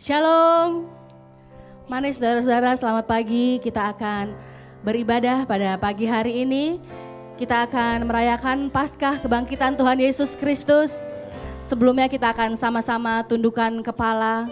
[0.00, 0.88] Shalom.
[1.84, 3.60] Manis saudara-saudara, selamat pagi.
[3.60, 4.32] Kita akan
[4.80, 6.80] beribadah pada pagi hari ini.
[7.36, 11.04] Kita akan merayakan Paskah kebangkitan Tuhan Yesus Kristus.
[11.68, 14.48] Sebelumnya kita akan sama-sama tundukkan kepala.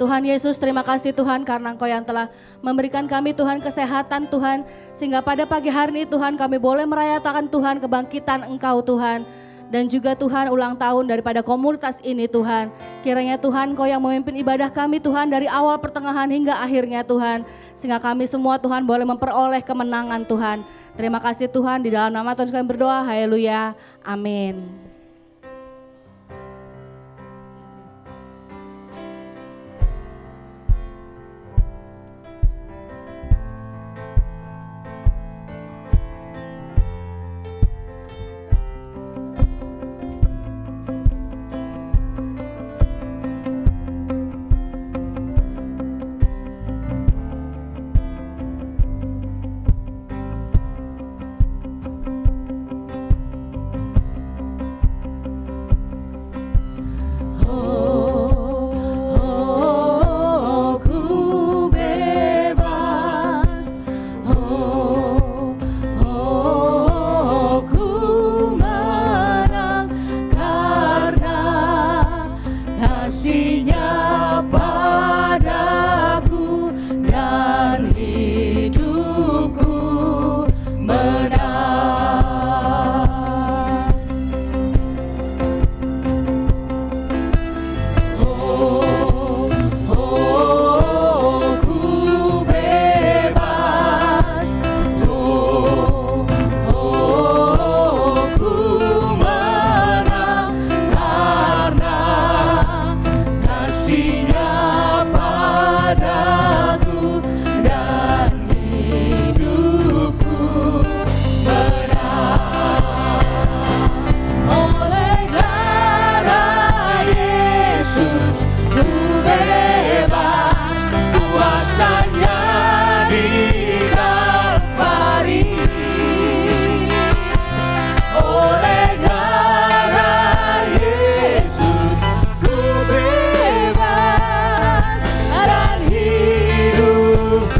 [0.00, 2.32] Tuhan Yesus, terima kasih Tuhan karena Engkau yang telah
[2.64, 4.64] memberikan kami Tuhan kesehatan Tuhan.
[4.96, 9.28] Sehingga pada pagi hari ini Tuhan kami boleh merayakan Tuhan kebangkitan Engkau Tuhan
[9.68, 12.72] dan juga Tuhan ulang tahun daripada komunitas ini Tuhan.
[13.04, 17.44] Kiranya Tuhan Kau yang memimpin ibadah kami Tuhan dari awal pertengahan hingga akhirnya Tuhan.
[17.76, 20.64] Sehingga kami semua Tuhan boleh memperoleh kemenangan Tuhan.
[20.96, 23.04] Terima kasih Tuhan di dalam nama Tuhan kami berdoa.
[23.04, 23.76] Haleluya.
[24.00, 24.87] Amin.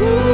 [0.01, 0.28] Ooh.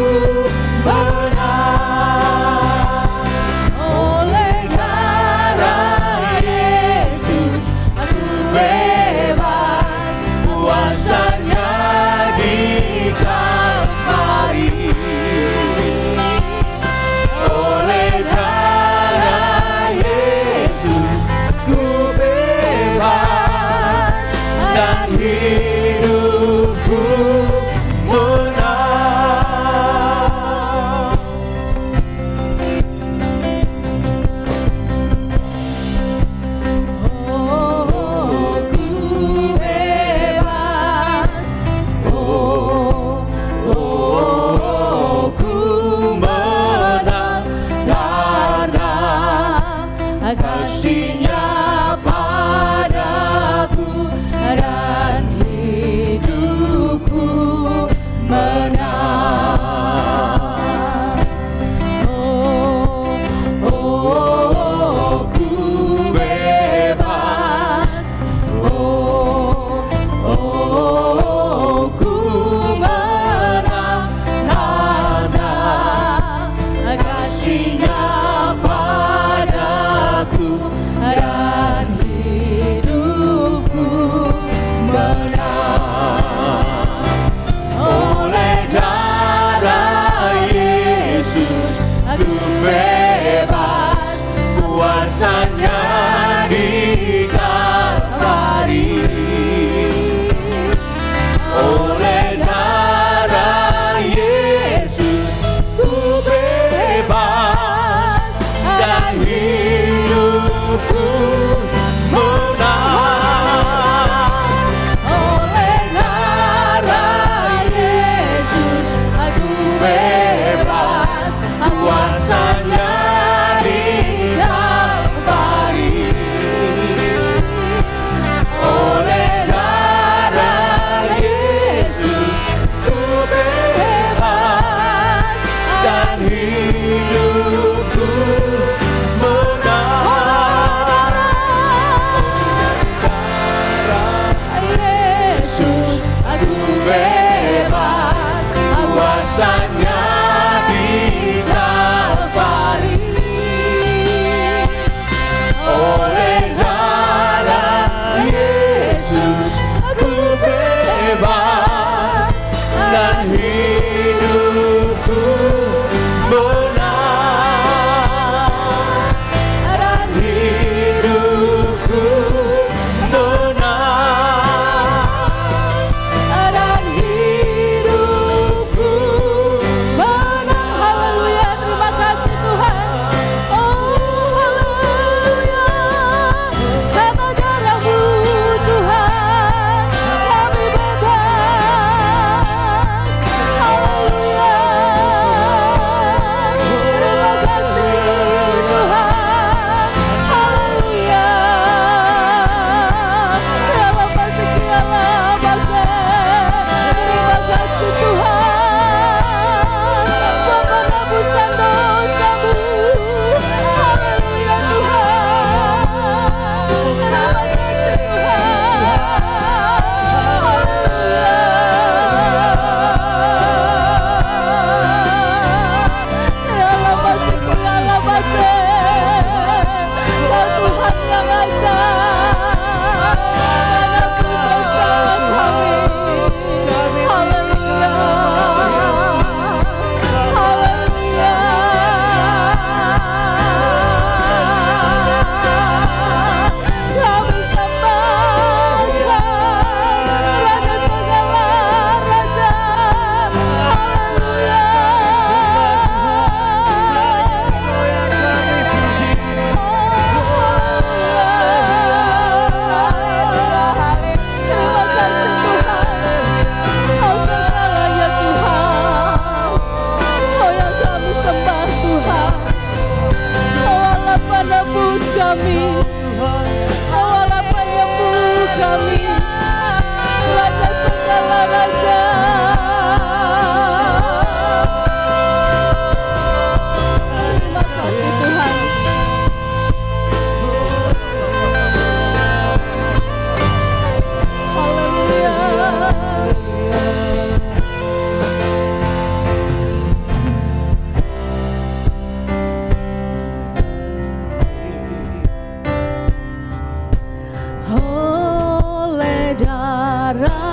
[310.12, 310.43] dará.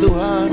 [0.00, 0.51] Tuhan.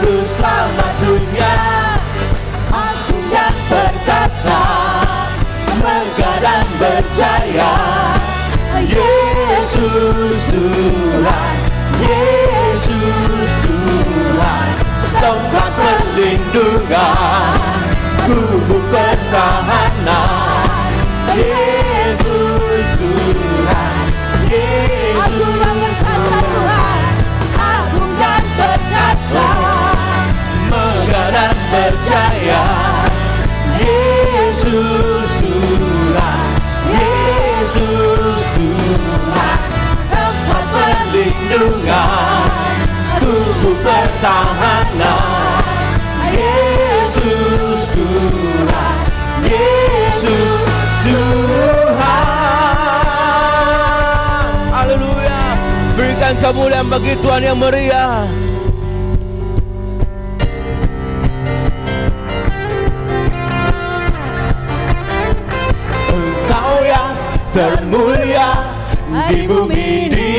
[0.00, 1.60] Juru selamat dunia.
[2.72, 4.64] Aku yang perkasa
[5.76, 7.76] Megah dan berjaya.
[8.80, 11.56] Yesus Tuhan
[12.00, 14.68] Yesus Tuhan
[15.20, 17.60] Tempat perlindungan
[18.24, 20.64] Kubu pertahanan.
[21.36, 21.69] Yesus
[43.60, 45.60] tubuh pertahanan
[46.32, 48.96] Yesus Tuhan
[49.44, 50.52] Yesus
[51.04, 51.92] Tuhan.
[54.72, 55.60] Haleluya.
[55.92, 58.24] Berikan kemuliaan bagi Tuhan yang meriah.
[66.08, 67.12] Engkau yang
[67.52, 68.48] termulia
[69.28, 70.30] di bumi di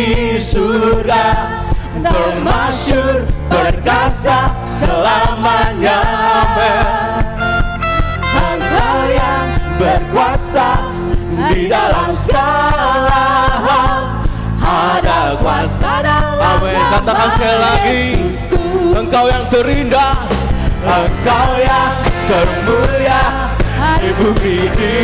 [0.41, 1.50] surga
[2.01, 6.01] Termasyur perkasa selamanya.
[8.33, 10.69] Engkau yang berkuasa
[11.53, 13.25] di dalam segala
[13.61, 13.99] hal.
[14.61, 16.77] Ada kuasa dalam Amin.
[16.93, 18.03] Katakan sekali lagi
[18.93, 20.13] Engkau yang terindah
[20.81, 21.93] Engkau yang
[22.25, 23.21] termulia
[24.01, 24.95] di bumi di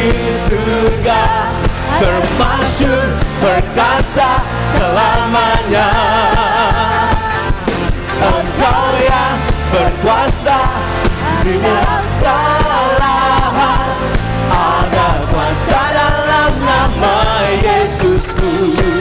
[0.46, 1.24] surga.
[1.98, 3.06] Termasyur
[3.42, 4.42] perkasa
[4.78, 5.90] selamanya
[9.78, 10.60] berkuasa.
[11.46, 13.18] Di dalam segala
[13.54, 13.88] hal
[14.52, 17.16] ada kuasa dalam nama
[17.62, 18.97] Yesusku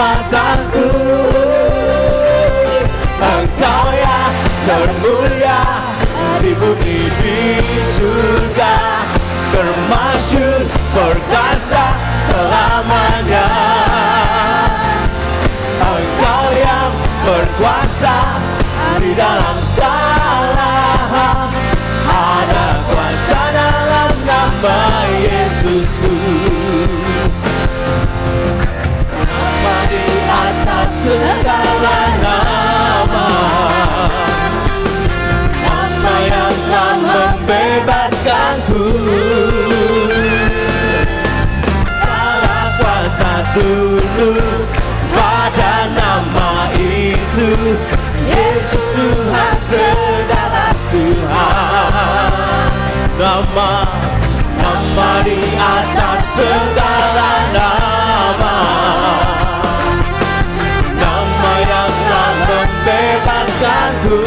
[0.00, 0.88] keselamatanku
[3.20, 4.34] Engkau yang
[4.64, 5.60] termulia
[6.40, 7.40] di bumi di
[8.00, 8.76] surga.
[9.52, 10.64] Termasyur
[10.96, 11.84] perkasa
[12.32, 13.48] selamanya.
[15.84, 16.92] Engkau yang
[17.28, 18.40] berkuasa
[19.04, 19.59] di dalam
[43.54, 44.66] tunduk
[45.14, 47.76] pada nama itu.
[48.30, 52.70] Yesus Tuhan segala Tuhan.
[53.20, 53.72] Nama
[54.60, 58.56] Nama di atas segala nama.
[60.94, 64.20] Nama yang telah membebaskanku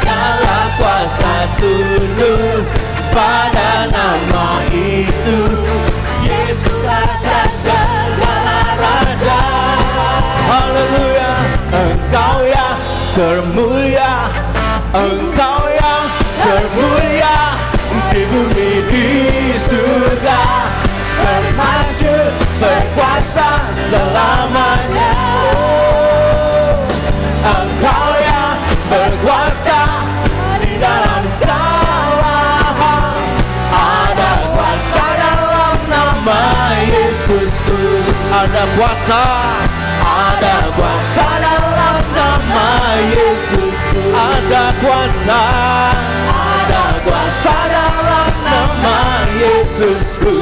[0.00, 2.66] Segala kuasa tunduk
[3.14, 5.11] pada nama itu
[14.92, 16.04] Engkau yang
[16.40, 17.60] termulia
[18.08, 19.06] di bumi di
[19.60, 20.40] surga.
[21.20, 25.12] Termasyur berkuasa selamanya.
[27.44, 28.56] Engkau yang
[28.88, 29.80] berkuasa
[30.64, 32.40] di dalam segala
[33.76, 36.40] Ada kuasa dalam nama
[36.80, 37.76] Yesusku.
[38.32, 39.24] Ada kuasa
[43.02, 45.42] Yesusku Ada kuasa
[46.30, 48.98] Ada kuasa dalam nama
[49.34, 50.34] Yesusku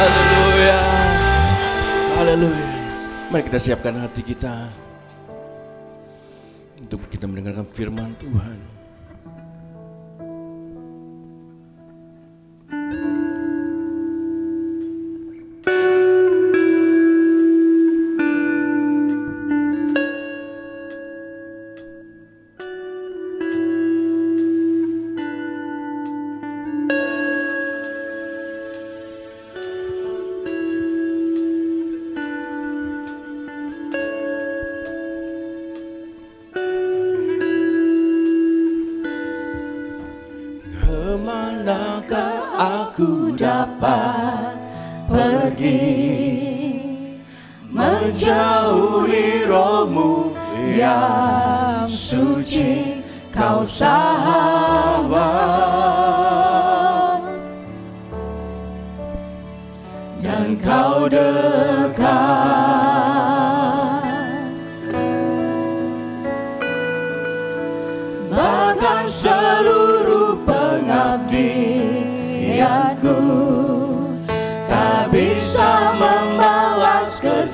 [0.00, 0.80] Haleluya.
[2.16, 2.68] Haleluya.
[3.28, 4.72] Mari kita siapkan hati kita
[6.80, 8.79] untuk kita mendengarkan firman Tuhan.
[43.80, 44.60] Dapat
[45.08, 45.80] pergi
[47.70, 50.36] Menjauhi rohmu
[50.76, 53.00] yang suci.
[53.30, 54.49] Kau sahabat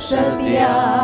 [0.07, 0.96] membalas kesetiaanmu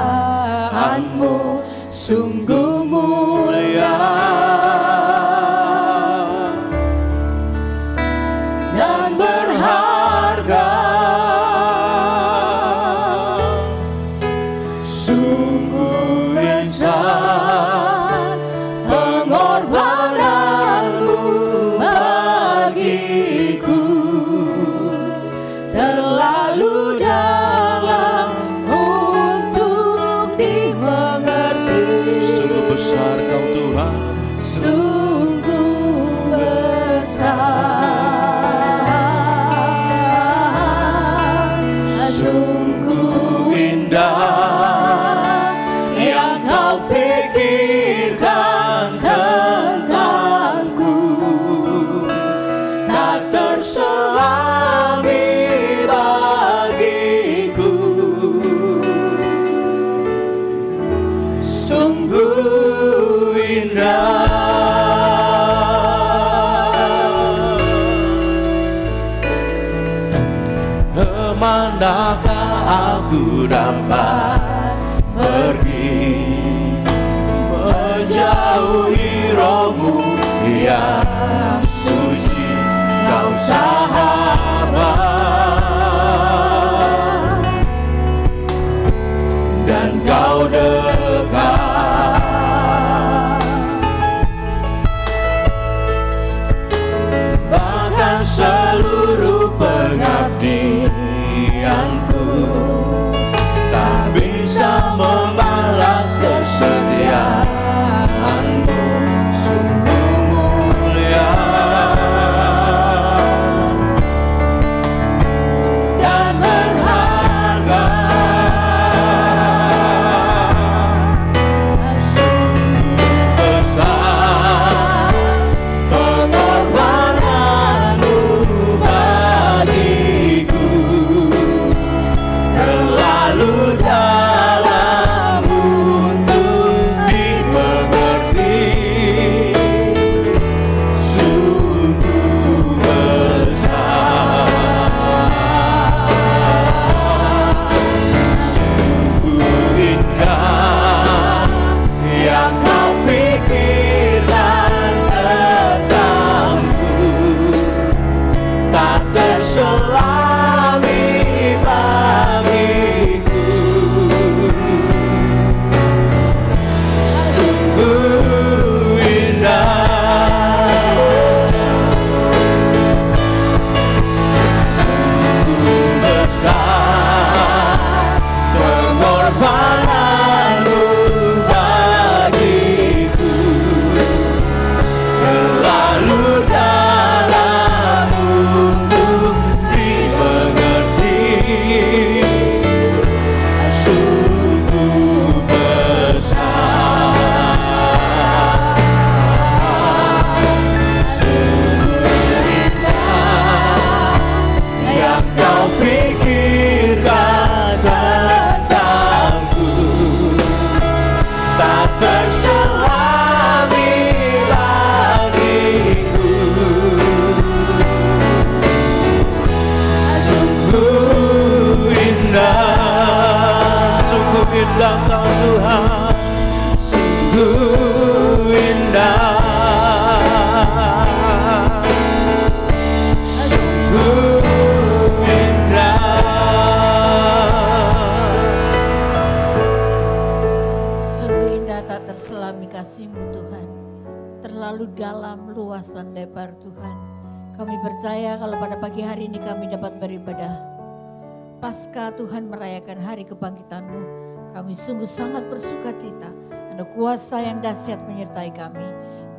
[257.72, 258.85] dahsyat menyertai kami.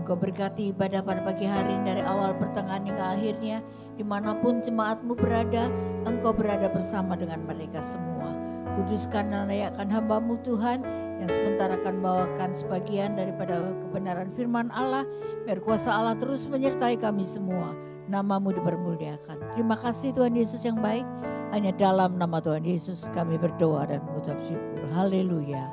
[0.02, 3.62] Engkau berkati ibadah pada pagi hari ini dari awal pertengahan hingga akhirnya.
[3.93, 5.69] Di mana pun jemaatmu berada,
[6.10, 8.34] engkau berada bersama dengan mereka semua.
[8.74, 10.82] Kuduskan dan layakkan hambamu Tuhan
[11.22, 15.06] yang sebentar akan membawakan sebagian daripada kebenaran firman Allah.
[15.46, 17.78] Biar kuasa Allah terus menyertai kami semua.
[18.10, 19.54] Namamu dipermuliakan.
[19.54, 21.06] Terima kasih Tuhan Yesus yang baik.
[21.54, 24.89] Hanya dalam nama Tuhan Yesus kami berdoa dan mengucap syukur.
[24.89, 25.69] Haleluya.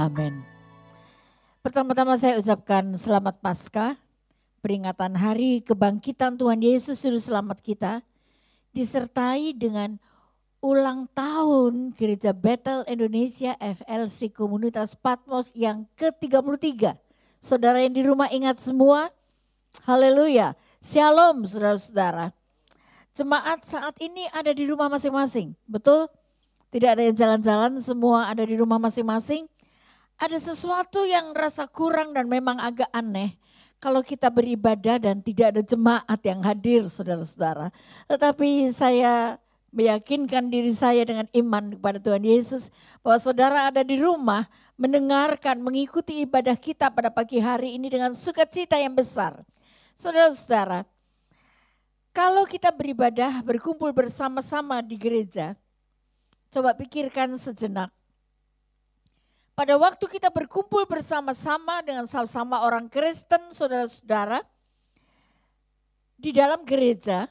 [0.00, 0.57] Amin.
[1.68, 4.00] Pertama-tama saya ucapkan selamat Paskah.
[4.64, 8.00] Peringatan hari kebangkitan Tuhan Yesus Juru Selamat kita.
[8.72, 10.00] Disertai dengan
[10.64, 16.96] ulang tahun Gereja Bethel Indonesia FLC Komunitas Patmos yang ke-33.
[17.36, 19.12] Saudara yang di rumah ingat semua?
[19.84, 20.56] Haleluya.
[20.80, 22.32] Shalom saudara-saudara.
[23.12, 26.08] Jemaat saat ini ada di rumah masing-masing, betul?
[26.72, 29.44] Tidak ada yang jalan-jalan, semua ada di rumah masing-masing.
[30.18, 33.38] Ada sesuatu yang rasa kurang dan memang agak aneh
[33.78, 37.70] kalau kita beribadah dan tidak ada jemaat yang hadir saudara-saudara.
[38.10, 39.38] Tetapi saya
[39.70, 46.26] meyakinkan diri saya dengan iman kepada Tuhan Yesus bahwa saudara ada di rumah mendengarkan, mengikuti
[46.26, 49.38] ibadah kita pada pagi hari ini dengan sukacita yang besar.
[49.94, 50.82] Saudara-saudara,
[52.10, 55.54] kalau kita beribadah, berkumpul bersama-sama di gereja,
[56.50, 57.94] coba pikirkan sejenak.
[59.58, 64.38] Pada waktu kita berkumpul bersama-sama dengan sama-sama orang Kristen, saudara-saudara,
[66.14, 67.26] di dalam gereja,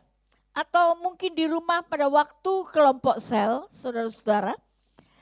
[0.51, 4.59] atau mungkin di rumah pada waktu kelompok sel, saudara-saudara,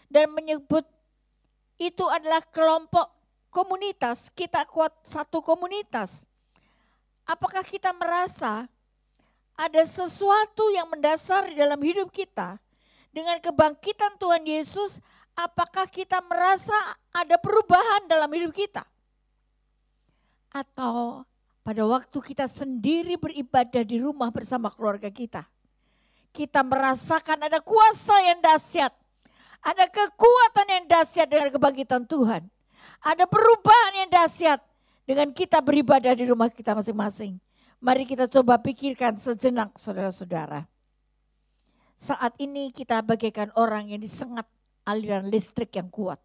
[0.10, 0.82] dan menyebut
[1.78, 3.14] itu adalah kelompok
[3.54, 6.26] komunitas, kita kuat satu komunitas.
[7.30, 8.66] Apakah kita merasa
[9.54, 12.58] ada sesuatu yang mendasar di dalam hidup kita
[13.14, 14.98] dengan kebangkitan Tuhan Yesus?
[15.36, 16.74] Apakah kita merasa
[17.12, 18.88] ada perubahan dalam hidup kita?
[20.56, 21.28] Atau
[21.60, 25.44] pada waktu kita sendiri beribadah di rumah bersama keluarga kita,
[26.32, 28.96] kita merasakan ada kuasa yang dahsyat,
[29.60, 32.48] ada kekuatan yang dahsyat dengan kebangkitan Tuhan,
[33.04, 34.64] ada perubahan yang dahsyat
[35.04, 37.36] dengan kita beribadah di rumah kita masing-masing.
[37.84, 40.64] Mari kita coba pikirkan sejenak saudara-saudara.
[42.00, 44.48] Saat ini kita bagaikan orang yang disengat
[44.86, 46.20] aliran listrik yang kuat.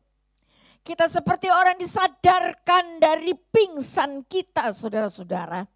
[0.80, 5.66] Kita seperti orang disadarkan dari pingsan kita saudara-saudara.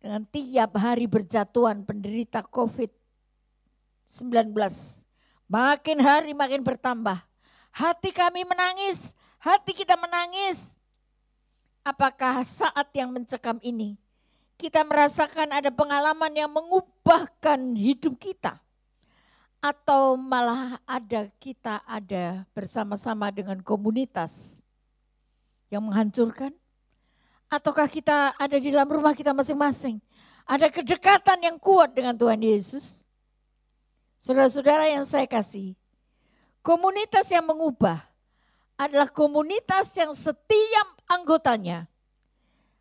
[0.00, 4.54] Dengan tiap hari berjatuhan penderita COVID-19.
[5.50, 7.18] Makin hari makin bertambah.
[7.70, 10.78] Hati kami menangis, hati kita menangis.
[11.82, 13.98] Apakah saat yang mencekam ini
[14.60, 18.60] kita merasakan ada pengalaman yang mengubahkan hidup kita?
[19.60, 24.64] Atau malah ada kita ada bersama-sama dengan komunitas
[25.68, 26.50] yang menghancurkan?
[27.52, 30.00] Ataukah kita ada di dalam rumah kita masing-masing?
[30.48, 33.04] Ada kedekatan yang kuat dengan Tuhan Yesus?
[34.20, 35.76] Saudara-saudara yang saya kasih,
[36.64, 38.00] komunitas yang mengubah
[38.80, 41.84] adalah komunitas yang setiap anggotanya,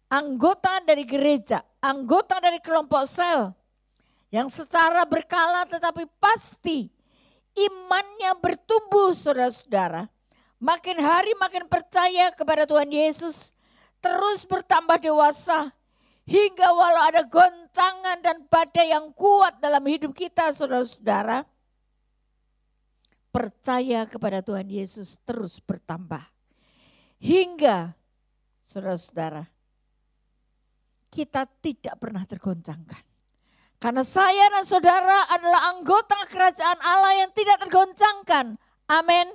[0.08, 3.52] anggota dari gereja, anggota dari kelompok sel,
[4.30, 6.90] yang secara berkala tetapi pasti
[7.58, 10.06] imannya bertumbuh saudara-saudara.
[10.60, 13.56] Makin hari makin percaya kepada Tuhan Yesus,
[14.04, 15.72] terus bertambah dewasa,
[16.28, 21.48] hingga walau ada goncangan dan badai yang kuat dalam hidup kita saudara-saudara,
[23.32, 26.28] percaya kepada Tuhan Yesus terus bertambah.
[27.24, 27.96] Hingga
[28.60, 29.48] saudara-saudara,
[31.08, 33.09] kita tidak pernah tergoncangkan.
[33.80, 38.60] Karena saya dan saudara adalah anggota kerajaan Allah yang tidak tergoncangkan.
[38.92, 39.32] Amin.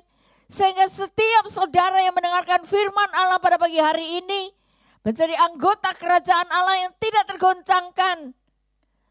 [0.53, 4.53] Sehingga setiap saudara yang mendengarkan firman Allah pada pagi hari ini
[5.01, 8.36] menjadi anggota kerajaan Allah yang tidak tergoncangkan.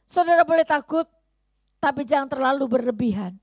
[0.06, 1.10] Saudara boleh takut,
[1.82, 3.34] tapi jangan terlalu berlebihan.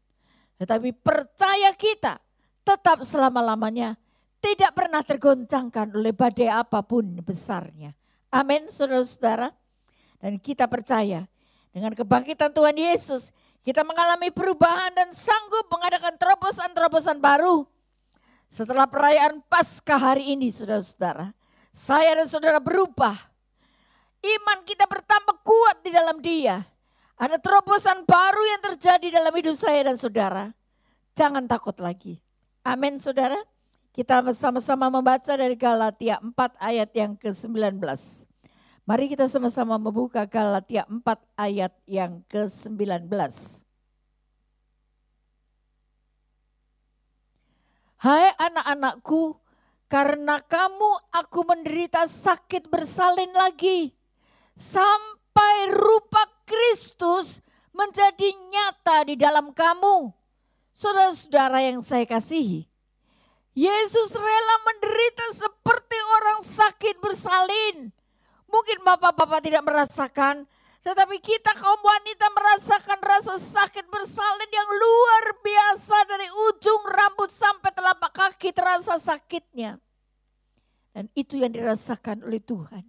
[0.63, 2.23] Tetapi percaya kita
[2.63, 3.99] tetap selama-lamanya
[4.39, 7.99] tidak pernah tergoncangkan oleh badai apa pun besarnya.
[8.31, 9.51] Amin saudara-saudara.
[10.21, 11.27] Dan kita percaya
[11.71, 13.31] dengan kebangkitan Tuhan Yesus,
[13.63, 17.67] kita mengalami perubahan dan sanggup mengadakan terobosan-terobosan baru.
[18.51, 21.31] Setelah perayaan Paskah hari ini saudara-saudara,
[21.71, 23.15] saya dan saudara berubah.
[24.21, 26.67] Iman kita bertambah kuat di dalam dia.
[27.21, 30.51] Ada terobosan baru yang terjadi dalam hidup saya dan saudara.
[31.15, 32.19] Jangan takut lagi.
[32.67, 33.39] Amin saudara.
[33.91, 37.83] Kita sama-sama membaca dari Galatia 4 ayat yang ke-19.
[38.91, 41.07] Mari kita sama-sama membuka Galatia 4
[41.39, 43.07] ayat yang ke-19.
[48.03, 49.39] Hai anak-anakku,
[49.87, 53.95] karena kamu aku menderita sakit bersalin lagi.
[54.59, 60.11] Sampai rupa Kristus menjadi nyata di dalam kamu.
[60.75, 62.67] Saudara-saudara yang saya kasihi,
[63.55, 68.00] Yesus rela menderita seperti orang sakit bersalin.
[68.51, 70.45] Mungkin bapak-bapak tidak merasakan,
[70.83, 77.71] tetapi kita kaum wanita merasakan rasa sakit bersalin yang luar biasa dari ujung rambut sampai
[77.71, 79.79] telapak kaki terasa sakitnya.
[80.91, 82.83] Dan itu yang dirasakan oleh Tuhan.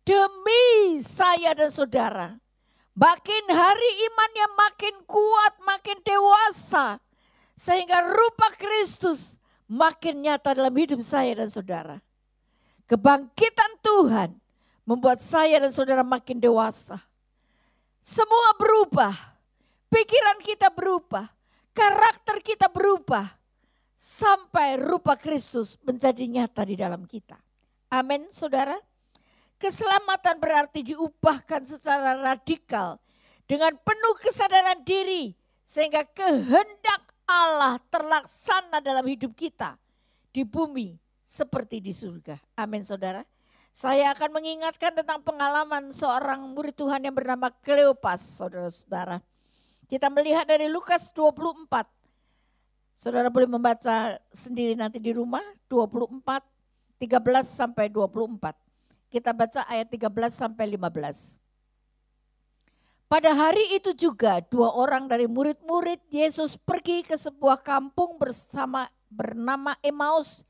[0.00, 2.40] Demi saya dan saudara,
[2.96, 6.96] makin hari imannya makin kuat, makin dewasa.
[7.58, 9.36] Sehingga rupa Kristus
[9.68, 12.00] makin nyata dalam hidup saya dan saudara.
[12.88, 14.32] Kebangkitan Tuhan
[14.88, 16.96] membuat saya dan saudara makin dewasa.
[18.00, 19.12] Semua berubah,
[19.92, 21.28] pikiran kita berubah,
[21.76, 23.28] karakter kita berubah,
[23.92, 27.36] sampai rupa Kristus menjadi nyata di dalam kita.
[27.92, 28.80] Amin, saudara.
[29.60, 32.96] Keselamatan berarti diubahkan secara radikal
[33.44, 35.36] dengan penuh kesadaran diri,
[35.68, 39.76] sehingga kehendak Allah terlaksana dalam hidup kita
[40.32, 42.40] di bumi seperti di surga.
[42.56, 43.20] Amin, saudara.
[43.68, 49.20] Saya akan mengingatkan tentang pengalaman seorang murid Tuhan yang bernama Kleopas, saudara-saudara.
[49.84, 51.84] Kita melihat dari Lukas 24.
[52.96, 56.40] Saudara boleh membaca sendiri nanti di rumah, 24,
[56.96, 58.56] 13 sampai 24.
[59.12, 61.36] Kita baca ayat 13 sampai 15.
[63.08, 69.72] Pada hari itu juga dua orang dari murid-murid Yesus pergi ke sebuah kampung bersama bernama
[69.80, 70.44] Emmaus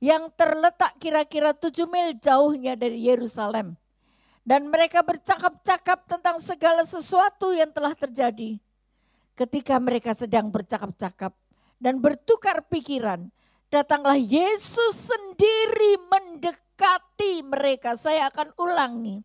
[0.00, 3.76] yang terletak kira-kira tujuh mil jauhnya dari Yerusalem.
[4.40, 8.56] Dan mereka bercakap-cakap tentang segala sesuatu yang telah terjadi.
[9.36, 11.36] Ketika mereka sedang bercakap-cakap
[11.76, 13.28] dan bertukar pikiran,
[13.68, 17.94] datanglah Yesus sendiri mendekati mereka.
[17.94, 19.20] Saya akan ulangi.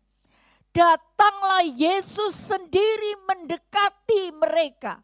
[0.76, 5.00] Datanglah Yesus sendiri mendekati mereka,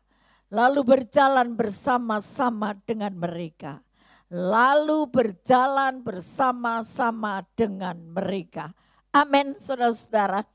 [0.53, 3.81] lalu berjalan bersama-sama dengan mereka
[4.33, 8.73] lalu berjalan bersama-sama dengan mereka.
[9.13, 10.49] Amin, saudara-saudara.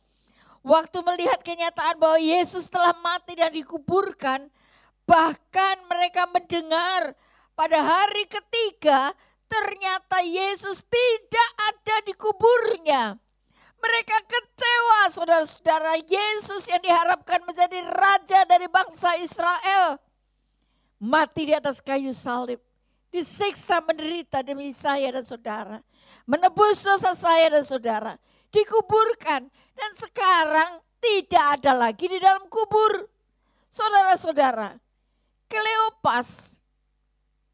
[0.65, 4.49] Waktu melihat kenyataan bahwa Yesus telah mati dan dikuburkan,
[5.05, 7.13] bahkan mereka mendengar
[7.53, 9.13] pada hari ketiga
[9.45, 13.15] ternyata Yesus tidak ada di kuburnya.
[13.77, 20.01] Mereka kecewa saudara-saudara Yesus yang diharapkan menjadi raja dari bangsa Israel.
[20.97, 22.57] Mati di atas kayu salib
[23.11, 25.77] disiksa menderita demi saya dan saudara.
[26.27, 28.13] Menebus dosa saya dan saudara.
[28.51, 33.07] Dikuburkan dan sekarang tidak ada lagi di dalam kubur.
[33.67, 34.79] Saudara-saudara,
[35.47, 36.59] Kleopas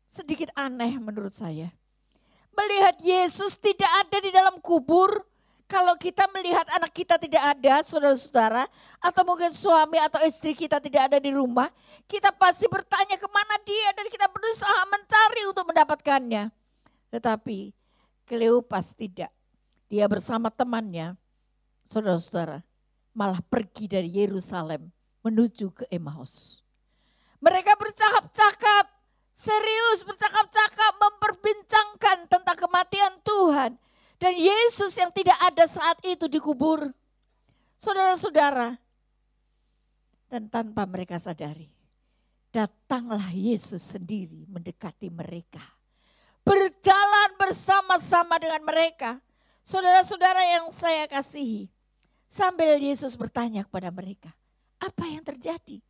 [0.10, 1.70] sedikit aneh menurut saya.
[2.54, 5.10] Melihat Yesus tidak ada di dalam kubur,
[5.74, 8.70] kalau kita melihat anak kita tidak ada, saudara-saudara,
[9.02, 11.74] atau mungkin suami atau istri kita tidak ada di rumah,
[12.06, 16.54] kita pasti bertanya ke mana dia dan kita berusaha mencari untuk mendapatkannya.
[17.10, 17.74] Tetapi
[18.24, 19.34] Kleopas tidak.
[19.90, 21.18] Dia bersama temannya,
[21.90, 22.64] saudara-saudara,
[23.12, 24.94] malah pergi dari Yerusalem
[25.26, 26.64] menuju ke Emmaus.
[27.44, 28.86] Mereka bercakap-cakap,
[29.36, 33.76] serius bercakap-cakap memperbincangkan tentang kematian Tuhan
[34.24, 36.88] dan Yesus yang tidak ada saat itu dikubur.
[37.76, 38.80] Saudara-saudara,
[40.32, 41.68] dan tanpa mereka sadari,
[42.56, 45.60] datanglah Yesus sendiri mendekati mereka.
[46.48, 49.20] Berjalan bersama-sama dengan mereka.
[49.68, 51.68] Saudara-saudara yang saya kasihi,
[52.24, 54.32] sambil Yesus bertanya kepada mereka,
[54.80, 55.84] apa yang terjadi?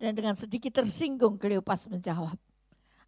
[0.00, 2.40] Dan dengan sedikit tersinggung Kleopas menjawab,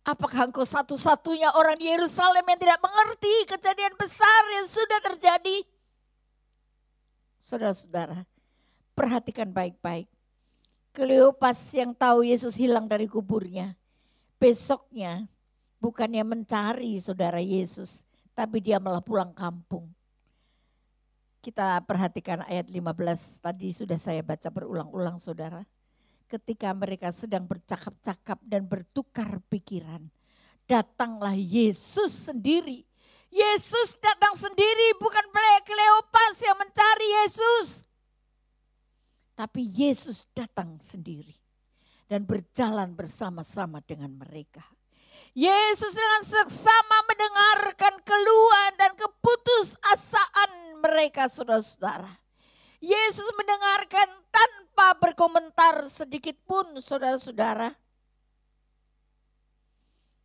[0.06, 5.66] Apakah engkau satu-satunya orang di Yerusalem yang tidak mengerti kejadian besar yang sudah terjadi?
[7.42, 8.22] Saudara-saudara,
[8.94, 10.06] perhatikan baik-baik.
[10.94, 13.74] Kleopas yang tahu Yesus hilang dari kuburnya.
[14.38, 15.26] Besoknya
[15.82, 19.90] bukannya mencari saudara Yesus, tapi dia malah pulang kampung.
[21.42, 25.66] Kita perhatikan ayat 15, tadi sudah saya baca berulang-ulang saudara
[26.26, 30.10] ketika mereka sedang bercakap-cakap dan bertukar pikiran.
[30.66, 32.82] datanglah Yesus sendiri.
[33.30, 35.22] Yesus datang sendiri, bukan
[35.66, 37.86] Kleopas yang mencari Yesus.
[39.34, 41.34] Tapi Yesus datang sendiri
[42.06, 44.62] dan berjalan bersama-sama dengan mereka.
[45.36, 52.25] Yesus dengan seksama mendengarkan keluhan dan keputusasaan mereka saudara-saudara.
[52.86, 57.74] Yesus mendengarkan tanpa berkomentar sedikit pun saudara-saudara.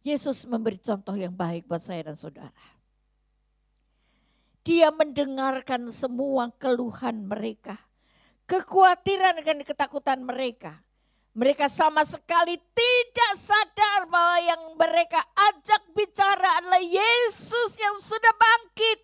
[0.05, 2.53] Yesus memberi contoh yang baik buat saya dan saudara.
[4.61, 7.81] Dia mendengarkan semua keluhan mereka,
[8.45, 10.85] kekhawatiran dan ketakutan mereka.
[11.33, 15.17] Mereka sama sekali tidak sadar bahwa yang mereka
[15.49, 19.01] ajak bicara adalah Yesus yang sudah bangkit.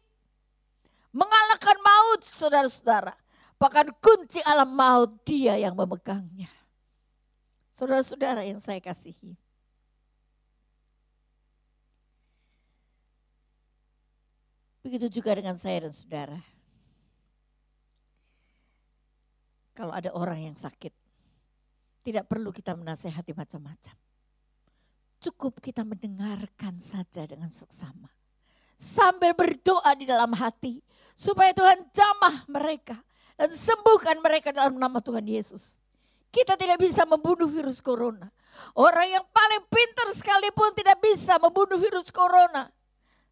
[1.09, 3.26] Mengalahkan maut saudara-saudara.
[3.57, 6.49] Bahkan kunci alam maut dia yang memegangnya.
[7.73, 9.33] Saudara-saudara yang saya kasihi.
[14.85, 16.39] Begitu juga dengan saya dan saudara.
[19.77, 20.89] Kalau ada orang yang sakit,
[22.01, 23.97] tidak perlu kita menasehati macam-macam.
[25.17, 28.09] Cukup kita mendengarkan saja dengan seksama.
[28.77, 30.81] Sambil berdoa di dalam hati.
[31.17, 32.97] Supaya Tuhan jamah mereka.
[33.37, 35.77] Dan sembuhkan mereka dalam nama Tuhan Yesus.
[36.33, 38.27] Kita tidak bisa membunuh virus corona.
[38.73, 42.73] Orang yang paling pintar sekalipun tidak bisa membunuh virus corona.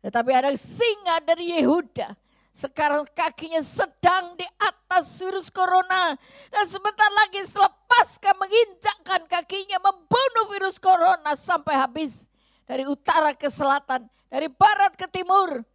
[0.06, 2.14] Tetapi ada singa dari Yehuda
[2.56, 6.16] sekarang kakinya sedang di atas virus corona.
[6.48, 12.32] Dan sebentar lagi selepaskan menginjakkan kakinya membunuh virus corona sampai habis.
[12.64, 15.68] Dari utara ke selatan, dari barat ke timur.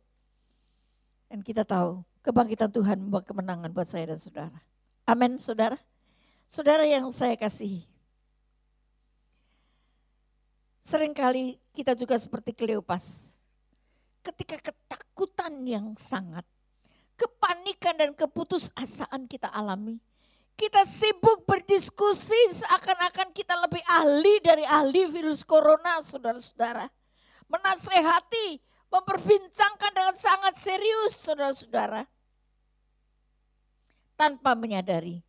[1.28, 4.58] Dan kita tahu kebangkitan Tuhan membawa kemenangan buat saya dan saudara.
[5.08, 5.78] Amin saudara.
[6.50, 7.86] Saudara yang saya kasihi.
[10.80, 13.38] Seringkali kita juga seperti Kleopas.
[14.20, 16.44] Ketika ketakutan yang sangat
[17.20, 20.00] kepanikan dan keputusasaan kita alami.
[20.56, 26.88] Kita sibuk berdiskusi seakan-akan kita lebih ahli dari ahli virus corona, saudara-saudara.
[27.48, 28.60] Menasehati,
[28.90, 32.04] memperbincangkan dengan sangat serius, saudara-saudara.
[34.18, 35.24] Tanpa menyadari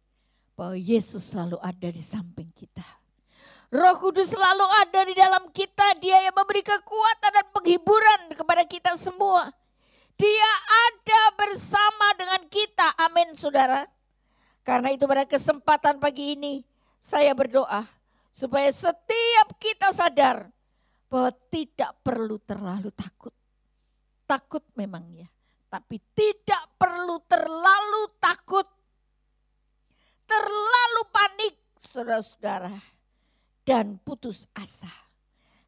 [0.58, 2.84] bahwa Yesus selalu ada di samping kita.
[3.72, 5.96] Roh Kudus selalu ada di dalam kita.
[6.04, 9.48] Dia yang memberi kekuatan dan penghiburan kepada kita semua.
[10.20, 10.52] Dia
[10.92, 13.00] ada bersama dengan kita.
[13.00, 13.88] Amin saudara.
[14.68, 16.68] Karena itu pada kesempatan pagi ini
[17.00, 17.88] saya berdoa
[18.30, 20.52] supaya setiap kita sadar
[21.10, 23.34] bahwa tidak perlu terlalu takut.
[24.32, 25.28] Takut memang ya,
[25.68, 28.64] tapi tidak perlu terlalu takut.
[30.24, 32.80] Terlalu panik saudara-saudara
[33.68, 34.88] dan putus asa.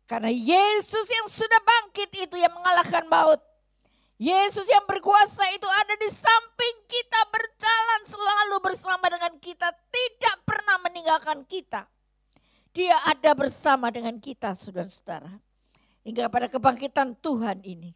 [0.08, 3.44] Karena Yesus yang sudah bangkit itu yang mengalahkan maut.
[4.16, 10.80] Yesus yang berkuasa itu ada di samping kita, berjalan selalu bersama dengan kita, tidak pernah
[10.88, 11.84] meninggalkan kita.
[12.72, 15.36] Dia ada bersama dengan kita, saudara-saudara.
[16.08, 17.92] Hingga pada kebangkitan Tuhan ini,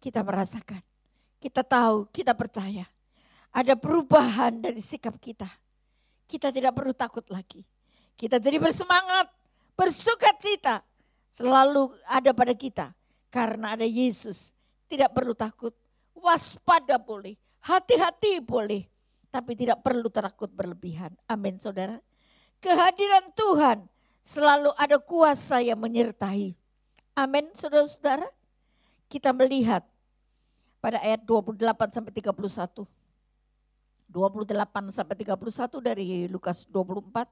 [0.00, 0.80] kita merasakan,
[1.38, 2.88] kita tahu, kita percaya.
[3.52, 5.46] Ada perubahan dari sikap kita.
[6.24, 7.66] Kita tidak perlu takut lagi.
[8.14, 9.28] Kita jadi bersemangat,
[9.76, 10.80] bersuka cita.
[11.30, 12.86] Selalu ada pada kita.
[13.30, 14.54] Karena ada Yesus
[14.90, 15.70] tidak perlu takut.
[16.14, 18.84] Waspada boleh, hati-hati boleh.
[19.30, 21.14] Tapi tidak perlu takut berlebihan.
[21.30, 22.02] Amin saudara.
[22.58, 23.78] Kehadiran Tuhan
[24.26, 26.58] selalu ada kuasa yang menyertai.
[27.14, 28.26] Amin saudara-saudara.
[29.10, 29.82] Kita melihat
[30.78, 32.86] pada ayat 28 sampai 31.
[34.06, 37.26] 28 sampai 31 dari Lukas 24.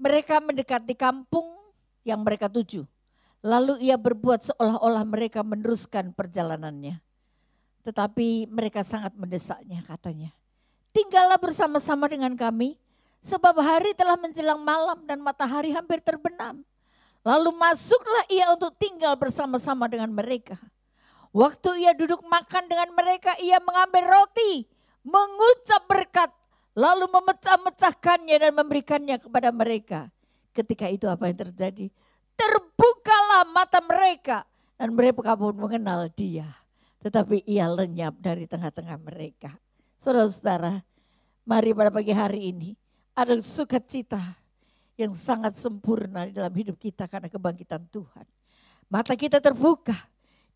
[0.00, 1.52] mereka mendekati kampung
[2.00, 2.88] yang mereka tuju.
[3.44, 6.96] Lalu ia berbuat seolah-olah mereka meneruskan perjalanannya.
[7.84, 10.32] Tetapi mereka sangat mendesaknya katanya.
[10.92, 12.80] Tinggallah bersama-sama dengan kami,
[13.20, 16.64] sebab hari telah menjelang malam dan matahari hampir terbenam.
[17.20, 20.56] Lalu masuklah ia untuk tinggal bersama-sama dengan mereka.
[21.30, 24.66] Waktu ia duduk makan dengan mereka, ia mengambil roti,
[25.04, 26.32] mengucap berkat,
[26.74, 30.10] lalu memecah-mecahkannya dan memberikannya kepada mereka.
[30.50, 31.86] Ketika itu apa yang terjadi?
[32.34, 36.48] Terbukalah mata mereka dan mereka pun mengenal dia.
[37.04, 39.54] Tetapi ia lenyap dari tengah-tengah mereka.
[40.00, 40.82] Saudara-saudara,
[41.44, 42.74] mari pada pagi hari ini
[43.14, 44.20] ada sukacita
[45.00, 48.26] yang sangat sempurna di dalam hidup kita karena kebangkitan Tuhan.
[48.90, 49.96] Mata kita terbuka,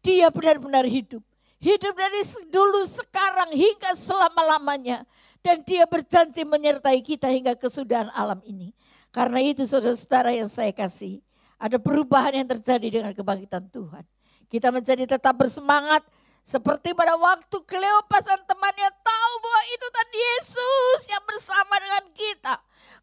[0.04, 1.24] dia benar-benar hidup.
[1.62, 2.20] Hidup dari
[2.52, 5.08] dulu sekarang hingga selama-lamanya
[5.44, 8.72] Dan dia berjanji menyertai kita hingga kesudahan alam ini.
[9.12, 11.20] Karena itu saudara-saudara yang saya kasih,
[11.60, 14.08] ada perubahan yang terjadi dengan kebangkitan Tuhan.
[14.48, 16.00] Kita menjadi tetap bersemangat
[16.44, 22.54] seperti pada waktu Kleopas dan temannya tahu bahwa itu tadi Yesus yang bersama dengan kita.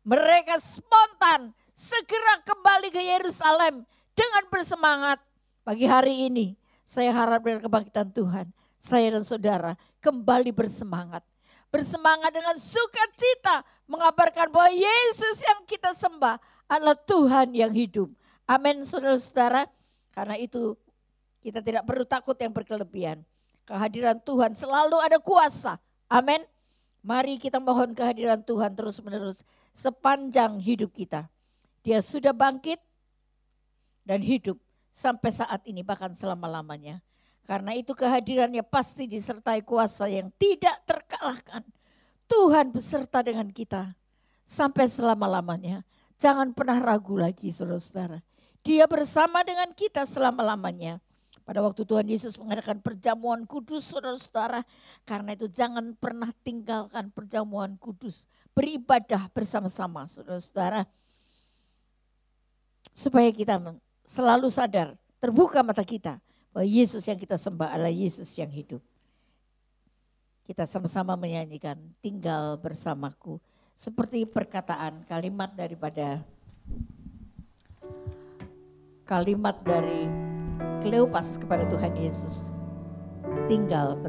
[0.06, 3.82] Mereka spontan segera kembali ke Yerusalem
[4.14, 5.18] dengan bersemangat.
[5.66, 6.54] Pagi hari ini
[6.86, 11.26] saya harap dengan kebangkitan Tuhan, saya dan saudara kembali bersemangat
[11.72, 16.36] bersemangat dengan sukacita mengabarkan bahwa Yesus yang kita sembah
[16.68, 18.12] adalah Tuhan yang hidup.
[18.44, 19.72] Amin saudara-saudara.
[20.12, 20.76] Karena itu
[21.40, 23.24] kita tidak perlu takut yang berkelebihan.
[23.72, 25.80] Kehadiran Tuhan selalu ada kuasa.
[26.12, 26.44] Amin.
[27.00, 31.32] Mari kita mohon kehadiran Tuhan terus menerus sepanjang hidup kita.
[31.80, 32.84] Dia sudah bangkit
[34.04, 34.60] dan hidup
[34.92, 37.00] sampai saat ini bahkan selama-lamanya.
[37.48, 41.64] Karena itu kehadirannya pasti disertai kuasa yang tidak terkalahkan.
[42.28, 43.96] Tuhan beserta dengan kita
[44.44, 45.88] sampai selama-lamanya.
[46.20, 48.20] Jangan pernah ragu lagi saudara-saudara.
[48.68, 51.00] Dia bersama dengan kita selama-lamanya.
[51.52, 54.64] Pada waktu Tuhan Yesus mengadakan perjamuan kudus saudara-saudara.
[55.04, 58.24] Karena itu jangan pernah tinggalkan perjamuan kudus.
[58.56, 60.88] Beribadah bersama-sama saudara-saudara.
[62.96, 63.60] Supaya kita
[64.08, 66.24] selalu sadar, terbuka mata kita
[66.56, 68.80] bahwa Yesus yang kita sembah adalah Yesus yang hidup.
[70.48, 73.44] Kita sama-sama menyanyikan tinggal bersamaku.
[73.76, 76.24] Seperti perkataan kalimat daripada
[79.04, 80.31] kalimat dari
[80.82, 82.58] Kleopas kepada Tuhan Yesus.
[83.46, 84.02] Tinggal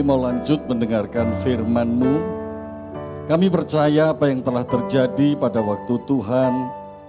[0.00, 0.24] bersamaku.
[0.24, 2.14] lanjut mendengarkan firman-Mu.
[3.28, 6.52] Kami percaya apa yang telah terjadi pada waktu Tuhan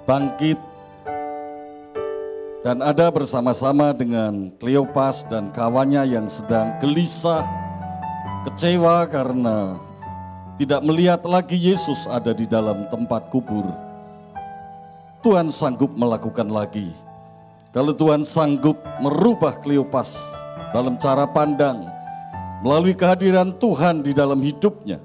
[0.05, 0.59] bangkit
[2.61, 7.41] dan ada bersama-sama dengan Kleopas dan kawannya yang sedang gelisah,
[8.45, 9.81] kecewa karena
[10.61, 13.65] tidak melihat lagi Yesus ada di dalam tempat kubur.
[15.25, 16.93] Tuhan sanggup melakukan lagi.
[17.73, 20.21] Kalau Tuhan sanggup merubah Kleopas
[20.69, 21.90] dalam cara pandang,
[22.61, 25.01] melalui kehadiran Tuhan di dalam hidupnya.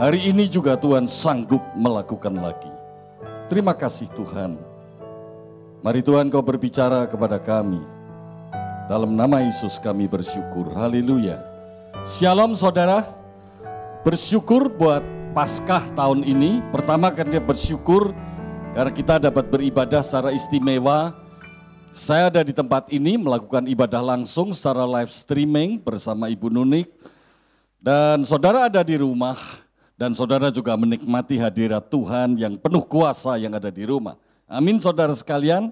[0.00, 2.72] Hari ini juga Tuhan sanggup melakukan lagi.
[3.46, 4.58] Terima kasih Tuhan.
[5.84, 7.78] Mari Tuhan kau berbicara kepada kami.
[8.88, 10.72] Dalam nama Yesus kami bersyukur.
[10.72, 11.38] Haleluya.
[12.08, 13.04] Shalom saudara.
[14.02, 15.04] Bersyukur buat
[15.36, 16.64] Paskah tahun ini.
[16.72, 18.16] Pertama kan kita bersyukur
[18.72, 21.23] karena kita dapat beribadah secara istimewa
[21.94, 26.90] saya ada di tempat ini melakukan ibadah langsung secara live streaming bersama Ibu Nunik.
[27.78, 29.38] Dan saudara ada di rumah
[29.94, 34.18] dan saudara juga menikmati hadirat Tuhan yang penuh kuasa yang ada di rumah.
[34.50, 35.70] Amin saudara sekalian.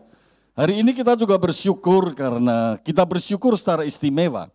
[0.54, 4.46] Hari ini kita juga bersyukur karena kita bersyukur secara istimewa.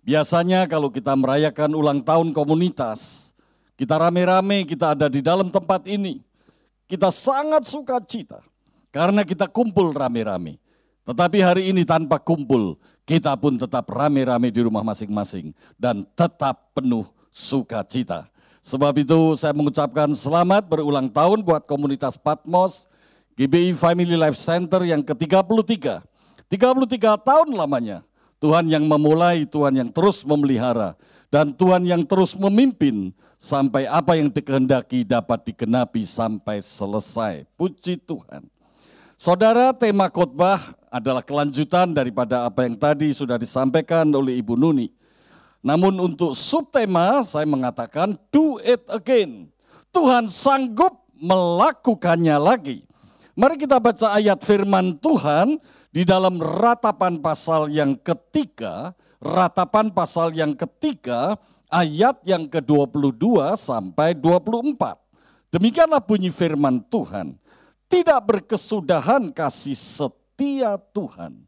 [0.00, 3.30] Biasanya kalau kita merayakan ulang tahun komunitas,
[3.76, 6.24] kita rame-rame, kita ada di dalam tempat ini.
[6.88, 8.40] Kita sangat suka cita
[8.88, 10.61] karena kita kumpul rame-rame.
[11.02, 17.02] Tetapi hari ini tanpa kumpul, kita pun tetap rame-rame di rumah masing-masing dan tetap penuh
[17.34, 18.30] sukacita.
[18.62, 22.86] Sebab itu saya mengucapkan selamat berulang tahun buat komunitas Patmos,
[23.34, 25.98] GBI Family Life Center yang ke-33.
[26.46, 28.06] 33 tahun lamanya.
[28.38, 30.98] Tuhan yang memulai, Tuhan yang terus memelihara,
[31.30, 37.46] dan Tuhan yang terus memimpin sampai apa yang dikehendaki dapat digenapi sampai selesai.
[37.54, 38.46] Puji Tuhan.
[39.14, 44.92] Saudara, tema khotbah adalah kelanjutan daripada apa yang tadi sudah disampaikan oleh Ibu Nuni.
[45.64, 49.48] Namun untuk subtema saya mengatakan do it again.
[49.88, 52.84] Tuhan sanggup melakukannya lagi.
[53.32, 55.56] Mari kita baca ayat firman Tuhan
[55.88, 61.40] di dalam ratapan pasal yang ketiga, ratapan pasal yang ketiga,
[61.72, 64.76] ayat yang ke-22 sampai 24.
[65.48, 67.40] Demikianlah bunyi firman Tuhan.
[67.88, 71.46] Tidak berkesudahan kasih setia Tuhan.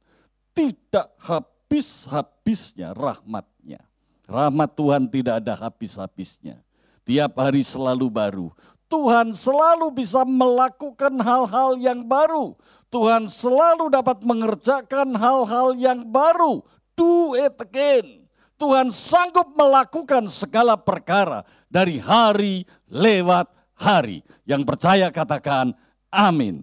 [0.55, 3.83] Tidak habis-habisnya rahmatnya.
[4.25, 6.63] Rahmat Tuhan tidak ada habis-habisnya.
[7.05, 8.49] Tiap hari selalu baru.
[8.89, 12.55] Tuhan selalu bisa melakukan hal-hal yang baru.
[12.89, 16.63] Tuhan selalu dapat mengerjakan hal-hal yang baru.
[16.95, 18.25] Do it again.
[18.55, 24.23] Tuhan sanggup melakukan segala perkara dari hari lewat hari.
[24.47, 25.75] Yang percaya katakan
[26.15, 26.63] amin.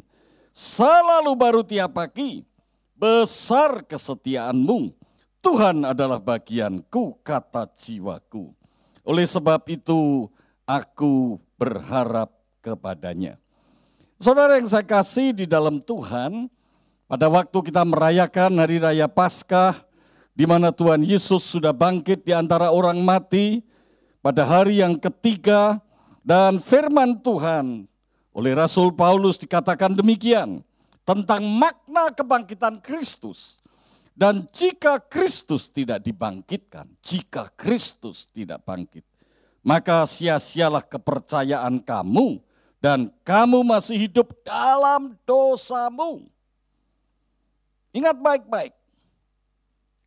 [0.52, 2.44] Selalu baru tiap pagi.
[3.00, 4.94] Besar kesetiaanmu.
[5.42, 8.54] Tuhan adalah bagianku, kata jiwaku.
[9.02, 10.30] Oleh sebab itu,
[10.70, 12.30] aku berharap
[12.62, 13.42] kepadanya.
[14.22, 16.46] Saudara yang saya kasih di dalam Tuhan,
[17.10, 19.82] pada waktu kita merayakan hari raya Paskah,
[20.38, 23.66] di mana Tuhan Yesus sudah bangkit di antara orang mati
[24.22, 25.82] pada hari yang ketiga,
[26.22, 27.90] dan firman Tuhan
[28.32, 30.64] oleh Rasul Paulus dikatakan demikian
[31.04, 33.60] tentang makna kebangkitan Kristus.
[34.12, 39.08] Dan jika Kristus tidak dibangkitkan, jika Kristus tidak bangkit,
[39.64, 42.44] maka sia-sialah kepercayaan kamu
[42.84, 46.28] dan kamu masih hidup dalam dosamu.
[47.92, 48.74] Ingat baik-baik.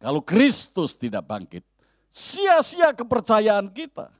[0.00, 1.64] Kalau Kristus tidak bangkit,
[2.12, 4.12] sia-sia kepercayaan kita.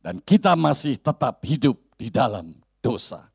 [0.00, 3.28] Dan kita masih tetap hidup di dalam dosa.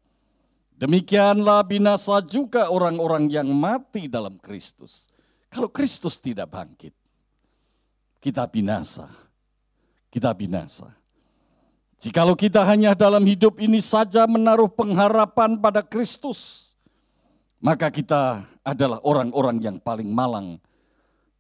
[0.76, 5.08] Demikianlah binasa juga orang-orang yang mati dalam Kristus.
[5.48, 6.92] Kalau Kristus tidak bangkit,
[8.20, 9.26] kita binasa
[10.16, 10.96] kita binasa.
[12.00, 16.72] Jikalau kita hanya dalam hidup ini saja menaruh pengharapan pada Kristus,
[17.60, 20.56] maka kita adalah orang-orang yang paling malang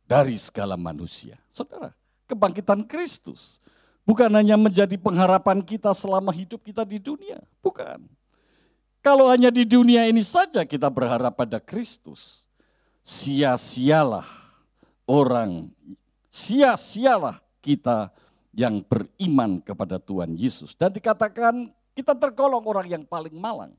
[0.04, 1.40] dari segala manusia.
[1.48, 1.96] Saudara,
[2.28, 3.64] kebangkitan Kristus
[4.06, 8.06] bukan hanya menjadi pengharapan kita selama hidup kita di dunia, bukan.
[9.02, 12.50] Kalau hanya di dunia ini saja kita berharap pada Kristus,
[13.06, 14.26] sia-sialah
[15.06, 15.70] orang,
[16.30, 18.10] sia-sialah kita
[18.56, 20.74] yang beriman kepada Tuhan Yesus.
[20.74, 23.78] Dan dikatakan kita tergolong orang yang paling malang.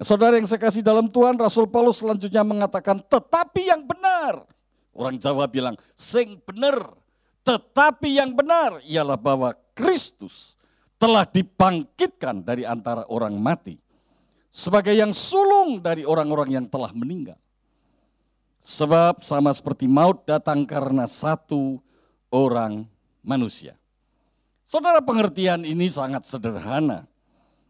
[0.00, 4.48] Saudara yang saya kasih dalam Tuhan, Rasul Paulus selanjutnya mengatakan, tetapi yang benar.
[4.96, 6.96] Orang Jawa bilang, sing benar.
[7.50, 10.54] Tetapi yang benar ialah bahwa Kristus
[11.02, 13.74] telah dibangkitkan dari antara orang mati.
[14.54, 17.38] Sebagai yang sulung dari orang-orang yang telah meninggal.
[18.62, 21.82] Sebab sama seperti maut datang karena satu
[22.30, 22.86] orang
[23.26, 23.74] manusia.
[24.62, 27.10] Saudara pengertian ini sangat sederhana.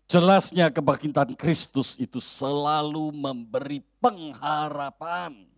[0.04, 5.49] Jelasnya kebangkitan Kristus itu selalu memberi pengharapan.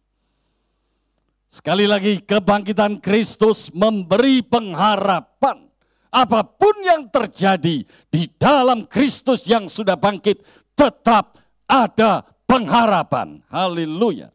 [1.52, 5.68] Sekali lagi kebangkitan Kristus memberi pengharapan.
[6.08, 10.40] Apa pun yang terjadi di dalam Kristus yang sudah bangkit
[10.72, 11.36] tetap
[11.68, 13.44] ada pengharapan.
[13.52, 14.32] Haleluya.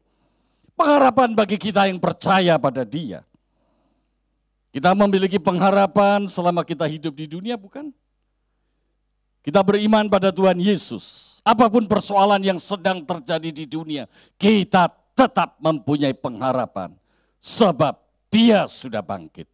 [0.78, 3.26] Pengharapan bagi kita yang percaya pada dia.
[4.70, 7.90] Kita memiliki pengharapan selama kita hidup di dunia, bukan?
[9.42, 11.42] Kita beriman pada Tuhan Yesus.
[11.42, 14.06] Apa pun persoalan yang sedang terjadi di dunia,
[14.38, 16.94] kita tetap mempunyai pengharapan.
[17.48, 17.96] Sebab
[18.28, 19.48] dia sudah bangkit.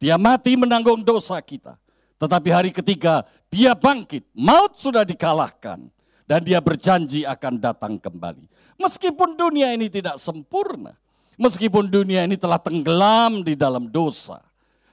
[0.00, 1.76] Dia mati menanggung dosa kita.
[2.16, 5.92] Tetapi hari ketiga dia bangkit, maut sudah dikalahkan.
[6.28, 8.48] Dan dia berjanji akan datang kembali.
[8.80, 10.92] Meskipun dunia ini tidak sempurna.
[11.40, 14.48] Meskipun dunia ini telah tenggelam di dalam dosa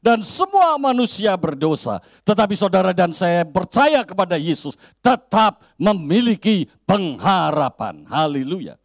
[0.06, 1.98] dan semua manusia berdosa.
[2.22, 8.06] Tetapi saudara dan saya percaya kepada Yesus tetap memiliki pengharapan.
[8.06, 8.78] Haleluya.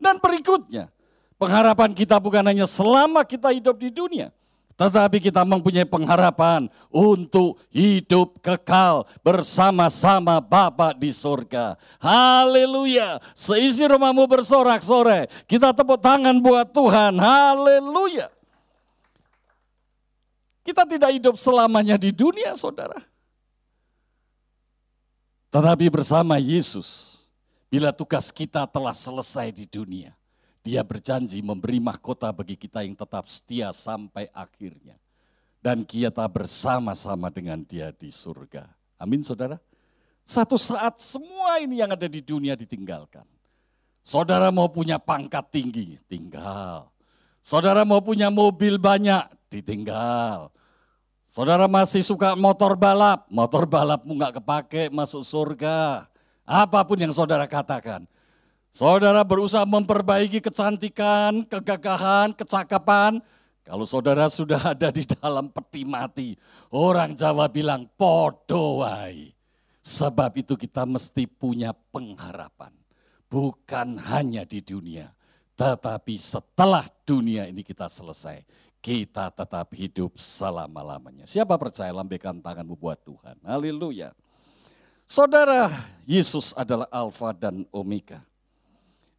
[0.00, 0.88] Dan berikutnya,
[1.36, 4.28] pengharapan kita bukan hanya selama kita hidup di dunia,
[4.76, 11.80] tetapi kita mempunyai pengharapan untuk hidup kekal bersama-sama Bapa di surga.
[11.96, 13.16] Haleluya.
[13.32, 15.32] Seisi rumahmu bersorak-sorai.
[15.48, 17.16] Kita tepuk tangan buat Tuhan.
[17.16, 18.28] Haleluya.
[20.60, 23.00] Kita tidak hidup selamanya di dunia saudara.
[25.48, 27.24] Tetapi bersama Yesus,
[27.72, 30.12] bila tugas kita telah selesai di dunia,
[30.66, 34.98] dia berjanji memberi mahkota bagi kita yang tetap setia sampai akhirnya.
[35.62, 38.66] Dan kita bersama-sama dengan dia di surga.
[38.98, 39.62] Amin saudara.
[40.26, 43.22] Satu saat semua ini yang ada di dunia ditinggalkan.
[44.02, 46.90] Saudara mau punya pangkat tinggi, tinggal.
[47.46, 50.50] Saudara mau punya mobil banyak, ditinggal.
[51.30, 56.10] Saudara masih suka motor balap, motor balapmu nggak kepake masuk surga.
[56.42, 58.06] Apa pun yang saudara katakan,
[58.76, 63.24] Saudara berusaha memperbaiki kecantikan, kegagahan, kecakapan.
[63.64, 66.36] Kalau saudara sudah ada di dalam peti mati,
[66.68, 69.32] orang Jawa bilang podowai.
[69.80, 72.68] Sebab itu kita mesti punya pengharapan.
[73.32, 75.08] Bukan hanya di dunia,
[75.56, 78.44] tetapi setelah dunia ini kita selesai,
[78.84, 81.24] kita tetap hidup selama-lamanya.
[81.24, 83.40] Siapa percaya lambaikan tanganmu buat Tuhan.
[83.40, 84.12] Haleluya.
[85.08, 85.72] Saudara,
[86.04, 88.20] Yesus adalah Alfa dan Omega.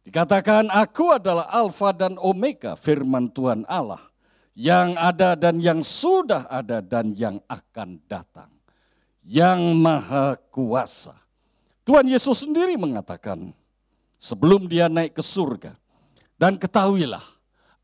[0.08, 4.00] Dikatakan aku adalah Alfa dan Omega firman Tuhan Allah.
[4.56, 8.48] Yang ada dan yang sudah ada dan yang akan datang.
[9.20, 11.12] Yang maha kuasa.
[11.84, 13.52] Tuhan Yesus sendiri mengatakan
[14.16, 15.76] sebelum dia naik ke surga.
[16.40, 17.22] Dan ketahuilah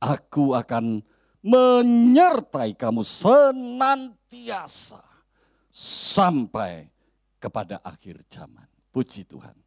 [0.01, 1.05] aku akan
[1.45, 5.05] menyertai kamu senantiasa
[5.69, 6.89] sampai
[7.37, 8.65] kepada akhir zaman.
[8.89, 9.64] Puji Tuhan.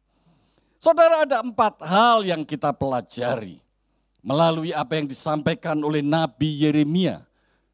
[0.78, 3.58] Saudara ada empat hal yang kita pelajari
[4.22, 7.26] melalui apa yang disampaikan oleh Nabi Yeremia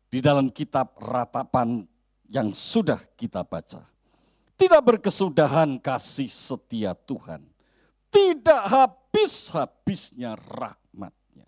[0.09, 1.85] di dalam kitab ratapan
[2.33, 3.85] yang sudah kita baca.
[4.57, 7.45] Tidak berkesudahan kasih setia Tuhan.
[8.09, 11.45] Tidak habis-habisnya rahmatnya.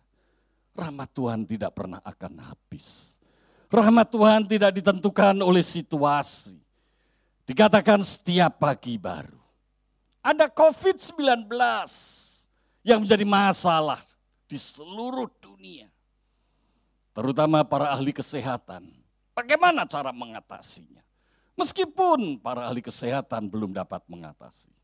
[0.77, 3.17] Rahmat Tuhan tidak pernah akan habis.
[3.73, 6.61] Rahmat Tuhan tidak ditentukan oleh situasi.
[7.49, 9.36] Dikatakan setiap pagi baru
[10.27, 11.47] ada COVID-19
[12.83, 14.03] yang menjadi masalah
[14.51, 15.87] di seluruh dunia.
[17.15, 18.91] Terutama para ahli kesehatan.
[19.39, 21.07] Bagaimana cara mengatasinya?
[21.55, 24.75] Meskipun para ahli kesehatan belum dapat mengatasi.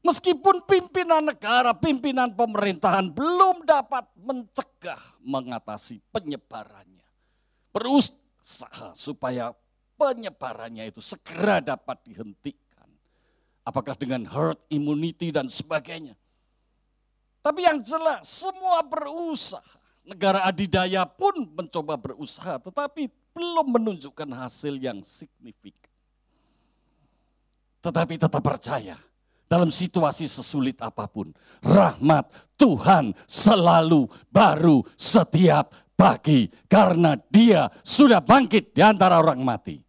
[0.00, 7.04] Meskipun pimpinan negara, pimpinan pemerintahan belum dapat mencegah mengatasi penyebarannya.
[7.68, 9.52] Berusaha supaya
[10.00, 12.69] penyebarannya itu segera dapat dihentikan
[13.70, 16.18] apakah dengan herd immunity dan sebagainya.
[17.40, 19.64] Tapi yang jelas semua berusaha.
[20.04, 25.88] Negara adidaya pun mencoba berusaha tetapi belum menunjukkan hasil yang signifikan.
[27.80, 28.98] Tetapi tetap percaya
[29.50, 38.70] dalam situasi sesulit apa pun, rahmat Tuhan selalu baru setiap pagi karena dia sudah bangkit
[38.70, 39.82] di antara orang mati.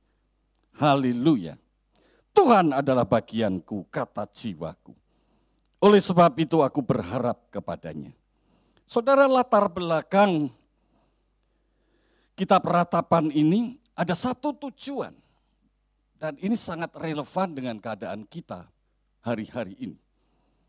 [0.82, 1.61] Haleluya.
[2.32, 4.96] Tuhan adalah bagianku, kata jiwaku.
[5.82, 8.14] Oleh sebab itu aku berharap kepadanya.
[8.86, 10.52] Saudara latar belakang
[12.36, 15.14] kitab ratapan ini ada satu tujuan.
[16.22, 18.70] Dan ini sangat relevan dengan keadaan kita
[19.26, 19.98] hari-hari ini.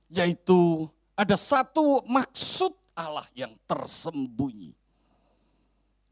[0.08, 4.72] Yaitu ada satu maksud Allah yang tersembunyi.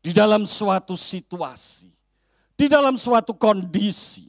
[0.01, 1.89] Di dalam suatu situasi,
[2.57, 4.29] di dalam suatu kondisi,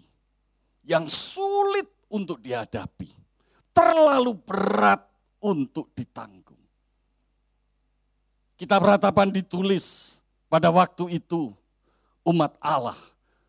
[0.85, 3.09] yang sulit untuk dihadapi,
[3.71, 5.05] terlalu berat
[5.41, 6.59] untuk ditanggung.
[8.57, 11.49] Kita beratapan ditulis pada waktu itu
[12.21, 12.97] umat Allah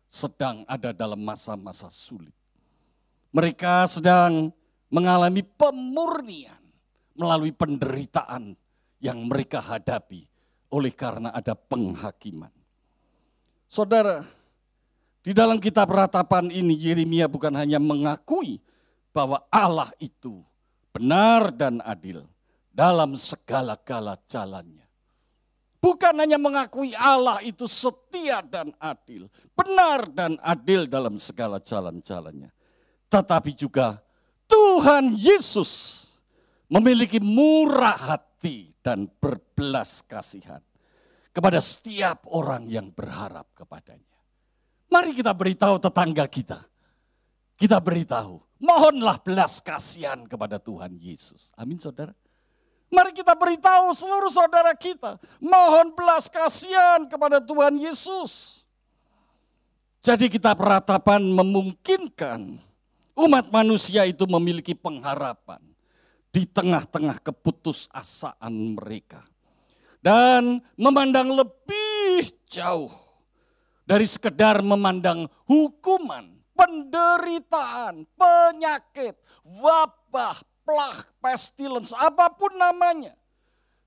[0.09, 2.33] sedang ada dalam masa-masa sulit.
[3.33, 4.53] Mereka sedang
[4.93, 6.61] mengalami pemurnian
[7.17, 8.57] melalui penderitaan
[9.01, 10.25] yang mereka hadapi
[10.73, 12.49] oleh karena ada penghakiman.
[13.69, 14.25] Saudara,
[15.23, 18.59] di dalam kitab ratapan ini Yeremia bukan hanya mengakui
[19.15, 20.43] bahwa Allah itu
[20.91, 22.27] benar dan adil
[22.67, 24.83] dalam segala-gala jalannya.
[25.79, 32.51] Bukan hanya mengakui Allah itu setia dan adil, benar dan adil dalam segala jalan-jalannya.
[33.07, 33.99] Tetapi juga
[34.47, 36.03] Tuhan Yesus
[36.67, 40.63] memiliki murah hati dan berbelas kasihan
[41.35, 44.12] kepada setiap orang yang berharap kepadanya.
[44.93, 46.61] Mari kita beritahu tetangga kita.
[47.57, 51.49] Kita beritahu, mohonlah belas kasihan kepada Tuhan Yesus.
[51.57, 52.13] Amin saudara.
[52.93, 55.17] Mari kita beritahu seluruh saudara kita.
[55.41, 58.61] Mohon belas kasihan kepada Tuhan Yesus.
[60.05, 62.61] Jadi kita peratapan memungkinkan
[63.17, 65.63] umat manusia itu memiliki pengharapan
[66.29, 69.25] di tengah-tengah keputusasaan mereka.
[70.03, 73.12] Dan memandang lebih jauh
[73.83, 83.15] dari sekedar memandang hukuman, penderitaan, penyakit, wabah, plah, pestilence, apa pun namanya.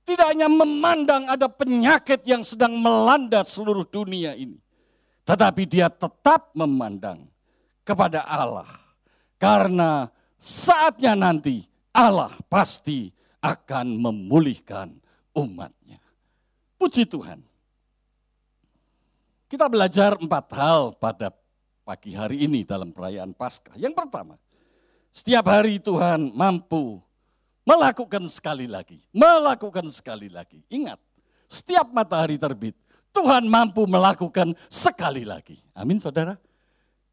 [0.07, 4.63] Tidak hanya memandang ada penyakit yang sedang melanda seluruh dunia ini.
[5.27, 7.27] Tetapi dia tetap memandang
[7.83, 8.71] kepada Allah.
[9.35, 10.07] Karena
[10.39, 13.11] saatnya nanti Allah pasti
[13.43, 14.95] akan memulihkan
[15.35, 15.99] umatnya.
[16.79, 17.43] Puji Tuhan.
[19.47, 21.31] Kita belajar empat hal pada
[21.87, 23.79] pagi hari ini dalam perayaan Paskah.
[23.79, 24.35] Yang pertama,
[25.15, 26.99] setiap hari Tuhan mampu
[27.63, 30.67] melakukan sekali lagi, melakukan sekali lagi.
[30.67, 30.99] Ingat,
[31.47, 32.75] setiap matahari terbit,
[33.15, 35.63] Tuhan mampu melakukan sekali lagi.
[35.79, 36.35] Amin saudara.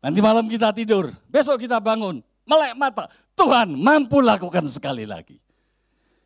[0.02, 2.18] Nanti malam kita tidur, besok kita bangun,
[2.50, 3.14] melek mata.
[3.38, 5.38] Tuhan mampu lakukan sekali lagi.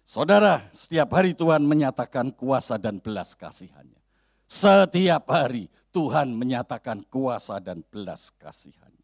[0.08, 4.00] Saudara, setiap hari Tuhan menyatakan kuasa dan belas kasihannya.
[4.48, 5.68] Setiap hari
[5.98, 9.02] Tuhan menyatakan kuasa dan belas kasihannya.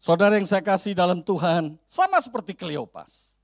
[0.00, 3.36] Saudara yang saya kasih dalam Tuhan, sama seperti Kleopas.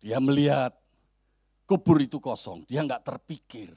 [0.00, 0.72] Dia melihat
[1.68, 3.76] kubur itu kosong, dia nggak terpikir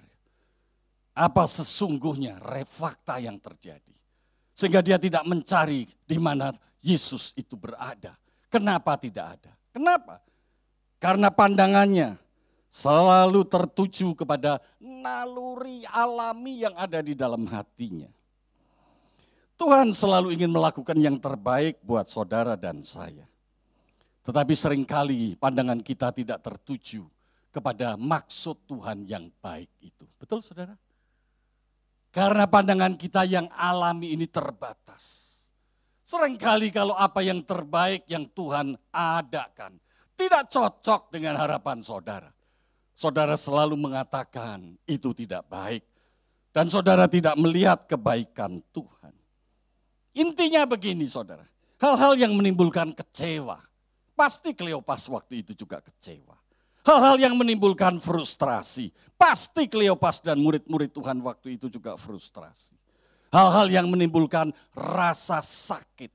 [1.11, 3.91] apa sesungguhnya refakta yang terjadi.
[4.55, 8.15] Sehingga dia tidak mencari di mana Yesus itu berada.
[8.47, 9.51] Kenapa tidak ada?
[9.75, 10.23] Kenapa?
[11.03, 12.15] Karena pandangannya
[12.71, 18.07] selalu tertuju kepada naluri alami yang ada di dalam hatinya.
[19.59, 23.27] Tuhan selalu ingin melakukan yang terbaik buat saudara dan saya.
[24.25, 27.05] Tetapi sering kali pandangan kita tidak tertuju
[27.51, 30.07] kepada maksud Tuhan yang baik itu.
[30.17, 30.73] Betul saudara?
[32.09, 35.29] Karena pandangan kita yang alami ini terbatas.
[36.07, 39.77] Seringkali kalau apa yang terbaik yang Tuhan adakan
[40.17, 42.27] tidak cocok dengan harapan saudara.
[42.93, 45.83] Saudara selalu mengatakan itu tidak baik.
[46.51, 49.15] Dan saudara tidak melihat kebaikan Tuhan.
[50.11, 51.47] Intinya begini saudara,
[51.79, 53.63] hal-hal yang menimbulkan kecewa.
[54.11, 56.35] Pasti Kleopas waktu itu juga kecewa.
[56.83, 58.91] Hal-hal yang menimbulkan frustrasi.
[59.15, 62.75] Pasti Kleopas dan murid-murid Tuhan waktu itu juga frustrasi.
[63.31, 66.11] Hal-hal yang menimbulkan rasa sakit.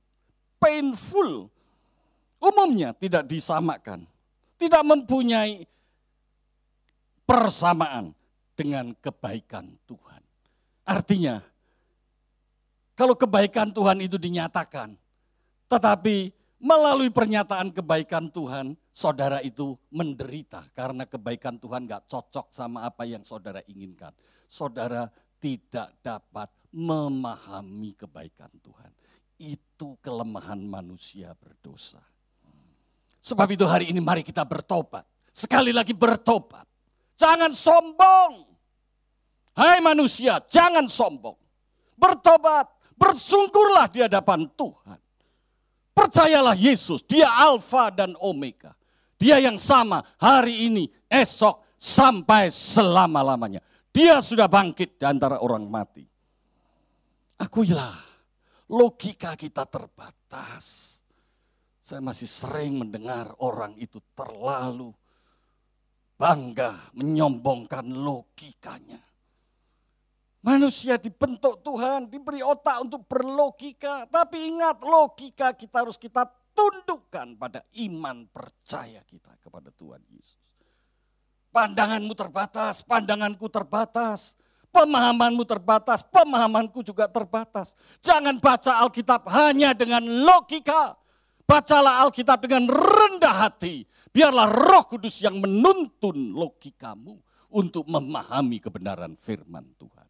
[0.60, 1.48] Painful.
[2.36, 4.04] Umumnya tidak disamakan.
[4.60, 5.64] Tidak mempunyai
[7.26, 8.14] persamaan
[8.56, 10.22] dengan kebaikan Tuhan.
[10.86, 11.42] Artinya
[12.96, 14.96] kalau kebaikan Tuhan itu dinyatakan,
[15.68, 23.04] tetapi melalui pernyataan kebaikan Tuhan, saudara itu menderita karena kebaikan Tuhan gak cocok sama apa
[23.04, 24.16] yang saudara inginkan.
[24.48, 28.88] Saudara tidak dapat memahami kebaikan Tuhan.
[29.36, 32.00] Itu kelemahan manusia berdosa.
[33.20, 35.04] Sebab itu hari ini mari kita bertobat.
[35.36, 36.64] Sekali lagi bertobat.
[37.16, 38.44] Jangan sombong.
[39.56, 41.36] Hai manusia, jangan sombong.
[41.96, 44.98] Bertobat, Bersungkurlah di hadapan Tuhan.
[45.92, 48.72] Percayalah Yesus, dia Alfa dan Omega.
[49.16, 53.60] Dia yang sama hari ini, esok, sampai selama-lamanya.
[53.92, 56.04] Dia sudah bangkit di antara orang mati.
[57.40, 57.96] Akuilah,
[58.72, 61.00] logika kita terbatas.
[61.80, 64.92] Saya masih sering mendengar orang itu terlalu
[66.16, 69.00] bangga menyombongkan logikanya.
[70.40, 74.06] Manusia dibentuk Tuhan, diberi otak untuk berlogika.
[74.06, 76.22] Tapi ingat logika kita harus kita
[76.54, 80.38] tundukkan pada iman percaya kita kepada Tuhan Yesus.
[81.50, 84.38] Pandanganmu terbatas, pandanganku terbatas.
[84.70, 87.72] Pemahamanmu terbatas, pemahamanku juga terbatas.
[88.04, 91.00] Jangan baca Alkitab hanya dengan logika.
[91.48, 93.88] Bacalah Alkitab dengan rendah hati.
[94.16, 97.20] Biarlah roh kudus yang menuntun logikamu
[97.52, 100.08] untuk memahami kebenaran firman Tuhan.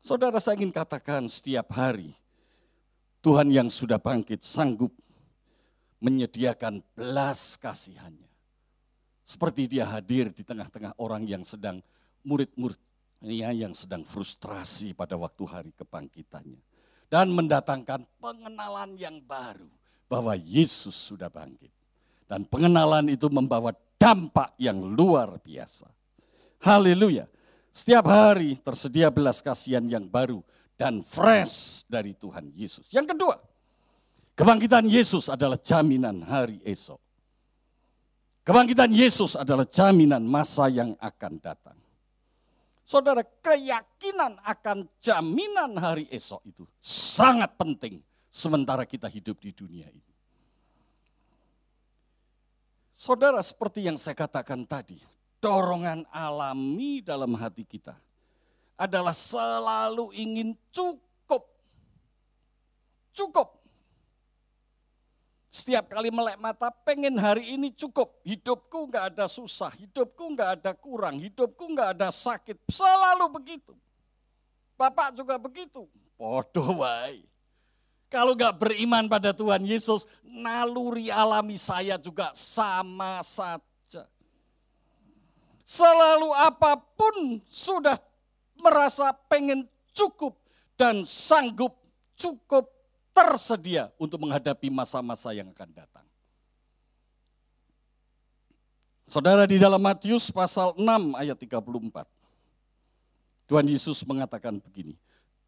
[0.00, 2.16] Saudara saya ingin katakan setiap hari
[3.20, 4.96] Tuhan yang sudah bangkit sanggup
[6.00, 8.32] menyediakan belas kasihannya.
[9.20, 11.84] Seperti dia hadir di tengah-tengah orang yang sedang
[12.24, 12.80] murid-murid
[13.52, 16.60] yang sedang frustrasi pada waktu hari kebangkitannya.
[17.08, 19.68] Dan mendatangkan pengenalan yang baru
[20.08, 21.83] bahwa Yesus sudah bangkit.
[22.24, 25.88] Dan pengenalan itu membawa dampak yang luar biasa.
[26.64, 27.28] Haleluya.
[27.74, 30.40] Setiap hari tersedia belas kasihan yang baru
[30.78, 32.86] dan fresh dari Tuhan Yesus.
[32.94, 33.36] Yang kedua,
[34.38, 37.02] kebangkitan Yesus adalah jaminan hari esok.
[38.44, 41.78] Kebangkitan Yesus adalah jaminan masa yang akan datang.
[42.84, 50.13] Saudara, keyakinan akan jaminan hari esok itu sangat penting sementara kita hidup di dunia ini.
[52.94, 55.02] Saudara, seperti yang saya katakan tadi,
[55.42, 57.98] dorongan alami dalam hati kita
[58.78, 61.42] adalah selalu ingin cukup.
[63.10, 63.58] Cukup.
[65.50, 68.22] Setiap kali melek mata pengen hari ini cukup.
[68.22, 72.62] Hidupku nggak ada susah, hidupku nggak ada kurang, hidupku nggak ada sakit.
[72.70, 73.74] Selalu begitu.
[74.78, 75.90] Bapak juga begitu.
[76.14, 77.33] Bodoh baik.
[78.12, 84.06] Kalau nggak beriman pada Tuhan Yesus, naluri alami saya juga sama saja.
[85.64, 87.96] Selalu apa pun sudah
[88.60, 89.64] merasa pengen
[89.96, 90.36] cukup
[90.76, 91.74] dan sanggup
[92.18, 92.70] cukup
[93.14, 96.06] tersedia untuk menghadapi masa-masa yang akan datang.
[99.06, 101.62] Saudara di dalam Matius pasal 6 ayat 34.
[103.44, 104.96] Tuhan Yesus mengatakan begini,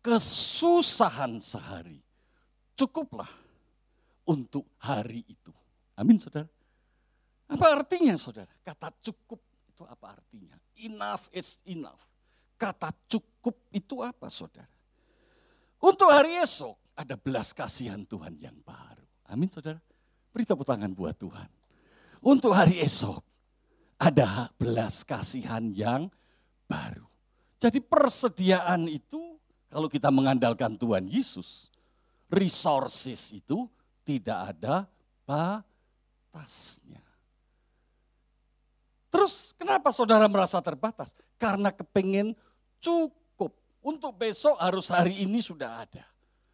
[0.04, 2.05] kesusahan sehari
[2.76, 3.28] cukuplah
[4.28, 5.50] untuk hari itu.
[5.96, 6.46] Amin saudara.
[7.48, 8.50] Apa artinya saudara?
[8.60, 10.54] Kata cukup itu apa artinya?
[10.76, 12.04] Enough is enough.
[12.60, 14.68] Kata cukup itu apa saudara?
[15.80, 19.04] Untuk hari esok, ada belas kasihan Tuhan yang baru.
[19.28, 19.80] Amin saudara.
[20.32, 21.48] Beri tepuk tangan buat Tuhan.
[22.20, 23.24] Untuk hari esok
[23.96, 26.12] ada belas kasihan yang
[26.68, 27.04] baru.
[27.56, 29.40] Jadi persediaan itu
[29.72, 31.72] kalau kita mengandalkan Tuhan Yesus,
[32.30, 33.66] resources itu
[34.06, 34.86] tidak ada
[35.26, 37.02] batasnya.
[39.10, 41.16] Terus kenapa saudara merasa terbatas?
[41.40, 42.36] Karena kepengen
[42.82, 43.56] cukup.
[43.80, 46.04] Untuk besok harus hari ini sudah ada.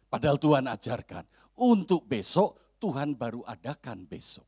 [0.07, 1.25] Padahal Tuhan ajarkan,
[1.57, 4.45] untuk besok Tuhan baru adakan besok.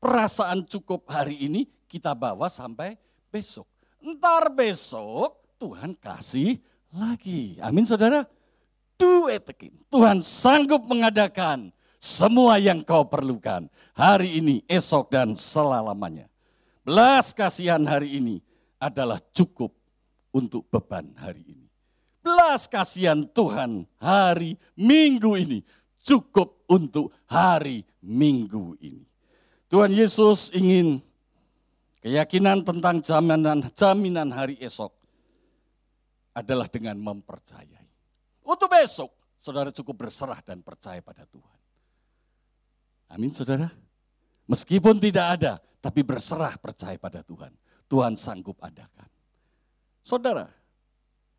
[0.00, 2.94] Perasaan cukup hari ini kita bawa sampai
[3.28, 3.68] besok.
[4.00, 6.56] Ntar besok Tuhan kasih
[6.94, 7.60] lagi.
[7.60, 8.24] Amin saudara.
[9.90, 13.66] Tuhan sanggup mengadakan semua yang kau perlukan.
[13.96, 16.28] Hari ini, esok dan selalamanya.
[16.84, 18.36] Belas kasihan hari ini
[18.80, 19.72] adalah cukup
[20.32, 21.70] untuk beban hari ini
[22.20, 25.60] belas kasihan Tuhan hari Minggu ini
[26.00, 29.04] cukup untuk hari Minggu ini.
[29.68, 31.04] Tuhan Yesus ingin
[32.00, 34.92] keyakinan tentang jaminan jaminan hari esok
[36.32, 37.79] adalah dengan mempercayai.
[38.44, 39.10] Untuk besok,
[39.40, 41.58] saudara cukup berserah dan percaya pada Tuhan.
[43.10, 43.68] Amin saudara.
[44.46, 47.50] Meskipun tidak ada, tapi berserah percaya pada Tuhan.
[47.90, 49.10] Tuhan sanggup adakan.
[50.00, 50.46] Saudara,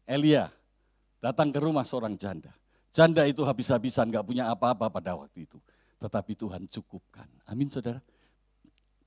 [0.03, 0.51] Elia
[1.23, 2.51] datang ke rumah seorang janda.
[2.91, 5.57] Janda itu habis-habisan gak punya apa-apa pada waktu itu.
[6.01, 7.29] Tetapi Tuhan cukupkan.
[7.47, 8.03] Amin saudara.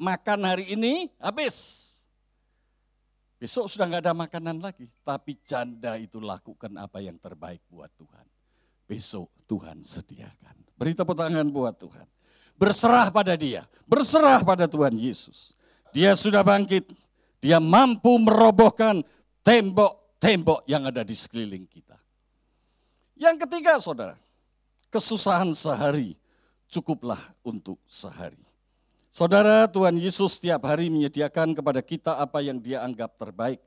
[0.00, 1.93] Makan hari ini habis.
[3.44, 4.88] Besok sudah gak ada makanan lagi.
[5.04, 8.24] Tapi janda itu lakukan apa yang terbaik buat Tuhan.
[8.88, 10.56] Besok Tuhan sediakan.
[10.72, 12.08] Beri tepuk tangan buat Tuhan.
[12.56, 13.68] Berserah pada dia.
[13.84, 15.52] Berserah pada Tuhan Yesus.
[15.92, 16.88] Dia sudah bangkit.
[17.44, 19.04] Dia mampu merobohkan
[19.44, 22.00] tembok-tembok yang ada di sekeliling kita.
[23.12, 24.16] Yang ketiga saudara,
[24.88, 26.16] kesusahan sehari
[26.72, 28.40] cukuplah untuk sehari.
[29.14, 33.62] Saudara Tuhan Yesus setiap hari menyediakan kepada kita apa yang dia anggap terbaik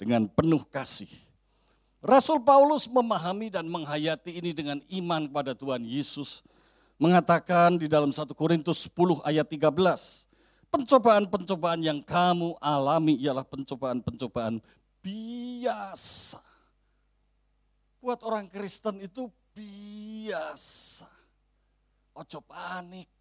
[0.00, 1.12] dengan penuh kasih.
[2.00, 6.40] Rasul Paulus memahami dan menghayati ini dengan iman kepada Tuhan Yesus.
[6.96, 10.24] Mengatakan di dalam 1 Korintus 10 ayat 13,
[10.72, 14.56] pencobaan-pencobaan yang kamu alami ialah pencobaan-pencobaan
[15.04, 16.40] biasa
[18.00, 21.12] buat orang Kristen itu biasa.
[22.16, 23.17] Ojo panik.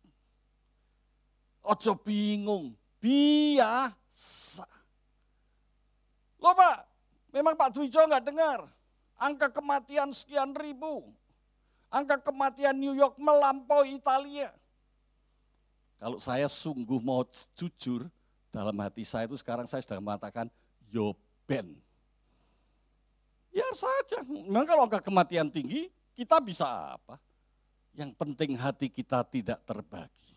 [1.68, 2.72] Ojo bingung.
[3.04, 4.64] Biasa.
[6.40, 6.78] Loh Pak,
[7.36, 8.60] memang Pak Dwijo nggak dengar.
[9.20, 11.12] Angka kematian sekian ribu.
[11.92, 14.54] Angka kematian New York melampaui Italia.
[15.98, 17.26] Kalau saya sungguh mau
[17.58, 18.06] jujur,
[18.54, 20.46] dalam hati saya itu sekarang saya sedang mengatakan,
[20.94, 21.18] yo
[21.50, 21.74] ben
[23.58, 24.22] Biar saja.
[24.22, 27.18] Memang kalau angka kematian tinggi, kita bisa apa?
[27.98, 30.37] Yang penting hati kita tidak terbagi.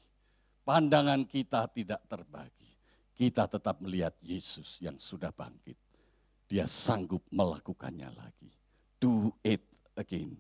[0.65, 2.71] Pandangan kita tidak terbagi.
[3.17, 5.77] Kita tetap melihat Yesus yang sudah bangkit.
[6.49, 8.51] Dia sanggup melakukannya lagi.
[8.97, 9.63] Do it
[9.95, 10.35] again.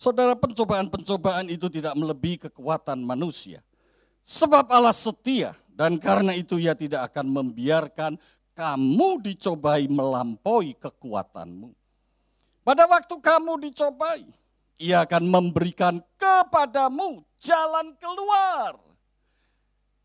[0.00, 3.60] Saudara, pencobaan-pencobaan itu tidak melebihi kekuatan manusia.
[4.20, 8.20] Sebab Allah setia dan karena itu ia tidak akan membiarkan
[8.52, 11.72] kamu dicobai melampaui kekuatanmu.
[12.60, 14.28] Pada waktu kamu dicobai,
[14.76, 18.89] ia akan memberikan kepadamu jalan keluar.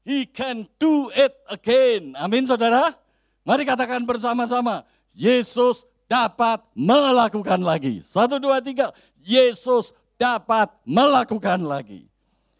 [0.05, 2.13] He can do it again.
[2.21, 2.93] Amin saudara.
[3.41, 4.85] Mari katakan bersama-sama.
[5.17, 8.05] Yesus dapat melakukan lagi.
[8.05, 8.93] Satu, dua, tiga.
[9.25, 12.05] Yesus dapat melakukan lagi.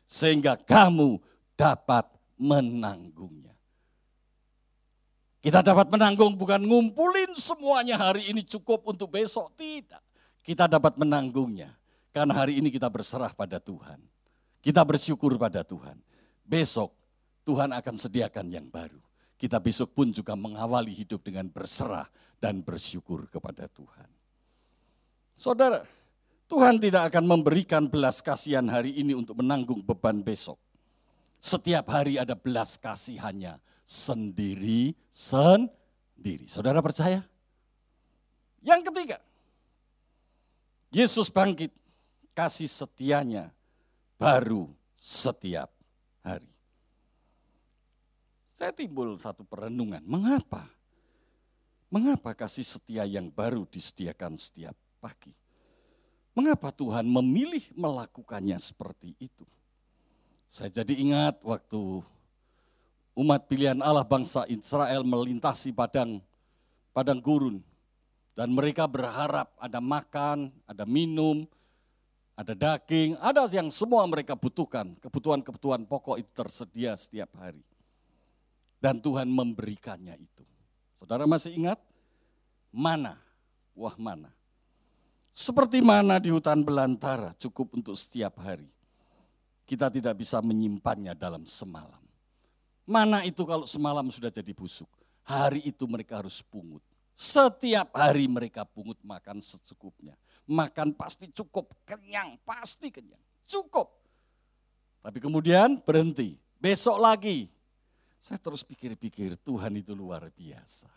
[0.10, 1.22] Sehingga kamu
[1.54, 3.54] dapat menanggungnya.
[5.46, 9.54] Kita dapat menanggung bukan ngumpulin semuanya hari ini cukup untuk besok.
[9.54, 10.02] Tidak.
[10.42, 11.70] Kita dapat menanggungnya.
[12.10, 14.02] Karena hari ini kita berserah pada Tuhan.
[14.66, 16.02] Kita bersyukur pada Tuhan.
[16.42, 17.05] Besok
[17.46, 18.98] Tuhan akan sediakan yang baru.
[19.38, 22.10] Kita besok pun juga mengawali hidup dengan berserah
[22.42, 24.10] dan bersyukur kepada Tuhan.
[25.38, 25.86] Saudara,
[26.50, 30.58] Tuhan tidak akan memberikan belas kasihan hari ini untuk menanggung beban besok.
[31.38, 36.50] Setiap hari ada belas kasihannya sendiri sendiri.
[36.50, 37.22] Saudara percaya?
[38.66, 39.18] Yang ketiga,
[40.90, 41.70] Yesus bangkit,
[42.34, 43.54] kasih setianya
[44.18, 45.70] baru setiap
[46.24, 46.55] hari.
[48.56, 50.64] Saya timbul satu perenungan, mengapa?
[51.92, 54.72] Mengapa kasih setia yang baru disediakan setiap
[55.04, 55.36] pagi?
[56.32, 59.44] Mengapa Tuhan memilih melakukannya seperti itu?
[60.48, 62.00] Saya jadi ingat waktu
[63.20, 66.24] umat pilihan Allah bangsa Israel melintasi padang
[66.96, 67.60] padang gurun
[68.40, 71.44] dan mereka berharap ada makan, ada minum,
[72.40, 74.96] ada daging, ada yang semua mereka butuhkan.
[75.04, 77.60] Kebutuhan-kebutuhan pokok itu tersedia setiap hari
[78.86, 80.46] dan Tuhan memberikannya itu.
[81.02, 81.82] Saudara masih ingat?
[82.70, 83.18] Mana?
[83.74, 84.30] Wah mana?
[85.34, 88.70] Seperti mana di hutan belantara cukup untuk setiap hari.
[89.66, 91.98] Kita tidak bisa menyimpannya dalam semalam.
[92.86, 94.88] Mana itu kalau semalam sudah jadi busuk.
[95.26, 96.86] Hari itu mereka harus pungut.
[97.18, 100.14] Setiap hari mereka pungut makan secukupnya.
[100.46, 103.18] Makan pasti cukup, kenyang, pasti kenyang.
[103.50, 103.90] Cukup.
[105.02, 106.38] Tapi kemudian berhenti.
[106.62, 107.50] Besok lagi,
[108.26, 110.90] saya terus pikir-pikir Tuhan itu luar biasa.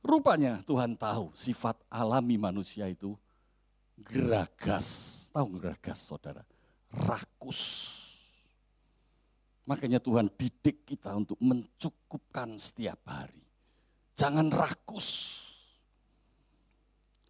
[0.00, 3.12] Rupanya Tuhan tahu sifat alami manusia itu
[4.00, 5.28] geragas.
[5.28, 6.40] Tahu geragas saudara?
[6.88, 7.60] Rakus.
[9.68, 13.44] Makanya Tuhan didik kita untuk mencukupkan setiap hari.
[14.16, 15.36] Jangan rakus.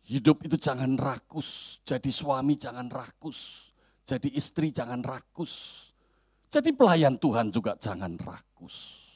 [0.07, 1.82] Hidup itu jangan rakus.
[1.82, 3.74] Jadi suami jangan rakus.
[4.07, 5.89] Jadi istri jangan rakus
[6.51, 9.06] jadi pelayan Tuhan juga jangan rakus.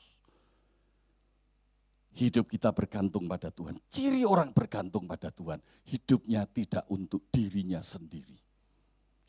[2.14, 3.74] Hidup kita bergantung pada Tuhan.
[3.90, 5.58] Ciri orang bergantung pada Tuhan,
[5.90, 8.38] hidupnya tidak untuk dirinya sendiri.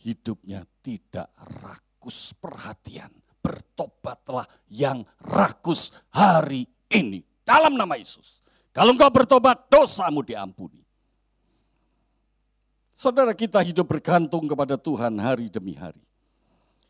[0.06, 1.34] Hidupnya tidak
[1.66, 3.10] rakus perhatian.
[3.42, 7.26] Bertobatlah yang rakus hari ini.
[7.42, 8.38] Dalam nama Yesus.
[8.70, 10.86] Kalau engkau bertobat, dosamu diampuni.
[12.94, 16.06] Saudara kita hidup bergantung kepada Tuhan hari demi hari.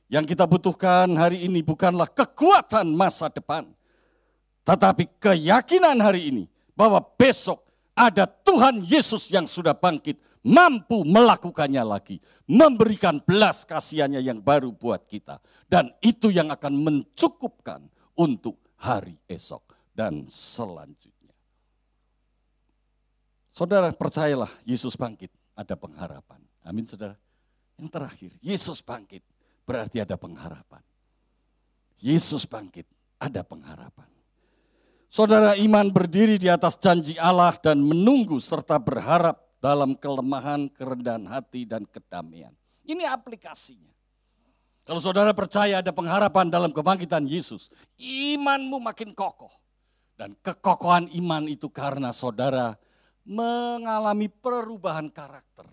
[0.05, 3.65] Yang kita butuhkan hari ini bukanlah kekuatan masa depan,
[4.61, 6.43] tetapi keyakinan hari ini
[6.77, 7.65] bahwa besok
[7.97, 15.09] ada Tuhan Yesus yang sudah bangkit, mampu melakukannya lagi, memberikan belas kasihannya yang baru buat
[15.09, 15.41] kita.
[15.65, 21.33] Dan itu yang akan mencukupkan untuk hari esok dan selanjutnya.
[23.49, 26.45] Saudara percayalah Yesus bangkit, ada pengharapan.
[26.61, 27.17] Amin saudara.
[27.81, 29.23] Yang terakhir, Yesus bangkit
[29.65, 30.81] berarti ada pengharapan.
[31.99, 32.85] Yesus bangkit,
[33.17, 34.07] ada pengharapan.
[35.09, 41.65] Saudara iman berdiri di atas janji Allah dan menunggu serta berharap dalam kelemahan, kerendahan hati,
[41.65, 42.53] dan kedamaian.
[42.85, 43.95] Ini aplikasinya.
[44.85, 49.49] Kalau saudara percaya ada pengharapan dalam kebangkitan Yesus, imanmu makin kokoh.
[50.15, 52.77] Dan kekokohan iman itu karena saudara
[53.25, 55.65] mengalami perubahan karakter.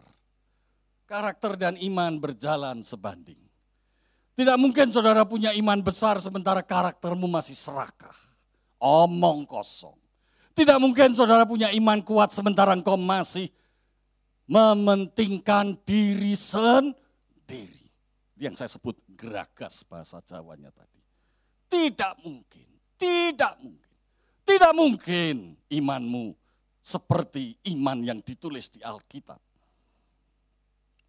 [1.04, 3.38] Karakter dan iman berjalan sebanding.
[4.32, 8.16] Tidak mungkin saudara punya iman besar sementara karaktermu masih serakah.
[8.80, 9.96] Omong kosong.
[10.52, 13.52] Tidak mungkin saudara punya iman kuat sementara engkau masih
[14.48, 17.88] mementingkan diri sendiri.
[18.36, 21.00] Yang saya sebut geragas bahasa Jawanya tadi.
[21.72, 22.68] Tidak mungkin,
[23.00, 23.96] tidak mungkin.
[24.42, 26.34] Tidak mungkin imanmu
[26.82, 29.38] seperti iman yang ditulis di Alkitab.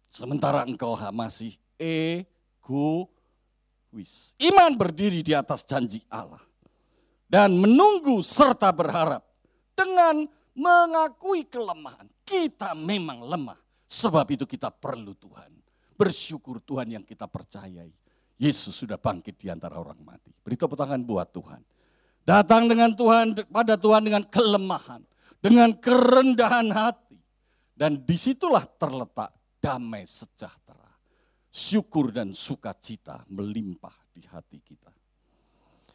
[0.06, 3.10] Sementara engkau masih ego
[3.94, 4.34] Wis.
[4.42, 6.42] Iman berdiri di atas janji Allah.
[7.30, 9.22] Dan menunggu serta berharap.
[9.74, 10.26] Dengan
[10.58, 12.10] mengakui kelemahan.
[12.26, 13.58] Kita memang lemah.
[13.86, 15.54] Sebab itu kita perlu Tuhan.
[15.94, 17.94] Bersyukur Tuhan yang kita percayai.
[18.34, 20.34] Yesus sudah bangkit di antara orang mati.
[20.42, 21.62] Beri tepuk tangan buat Tuhan.
[22.26, 25.06] Datang dengan Tuhan, pada Tuhan dengan kelemahan.
[25.38, 27.14] Dengan kerendahan hati.
[27.74, 29.30] Dan di situlah terletak
[29.62, 30.83] damai sejahtera
[31.54, 34.90] syukur dan sukacita melimpah di hati kita.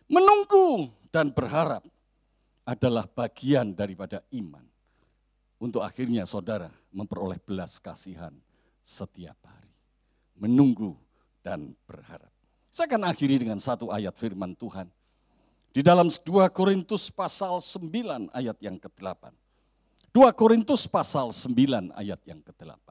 [0.07, 1.83] Menunggu dan berharap
[2.63, 4.63] adalah bagian daripada iman.
[5.59, 8.31] Untuk akhirnya saudara memperoleh belas kasihan
[8.79, 9.67] setiap hari.
[10.39, 10.95] Menunggu
[11.43, 12.31] dan berharap.
[12.71, 14.87] Saya akan akhiri dengan satu ayat firman Tuhan.
[15.75, 16.23] Di dalam 2
[16.55, 19.35] Korintus pasal 9 ayat yang ke-8.
[20.15, 22.87] 2 Korintus pasal 9 ayat yang ke-8.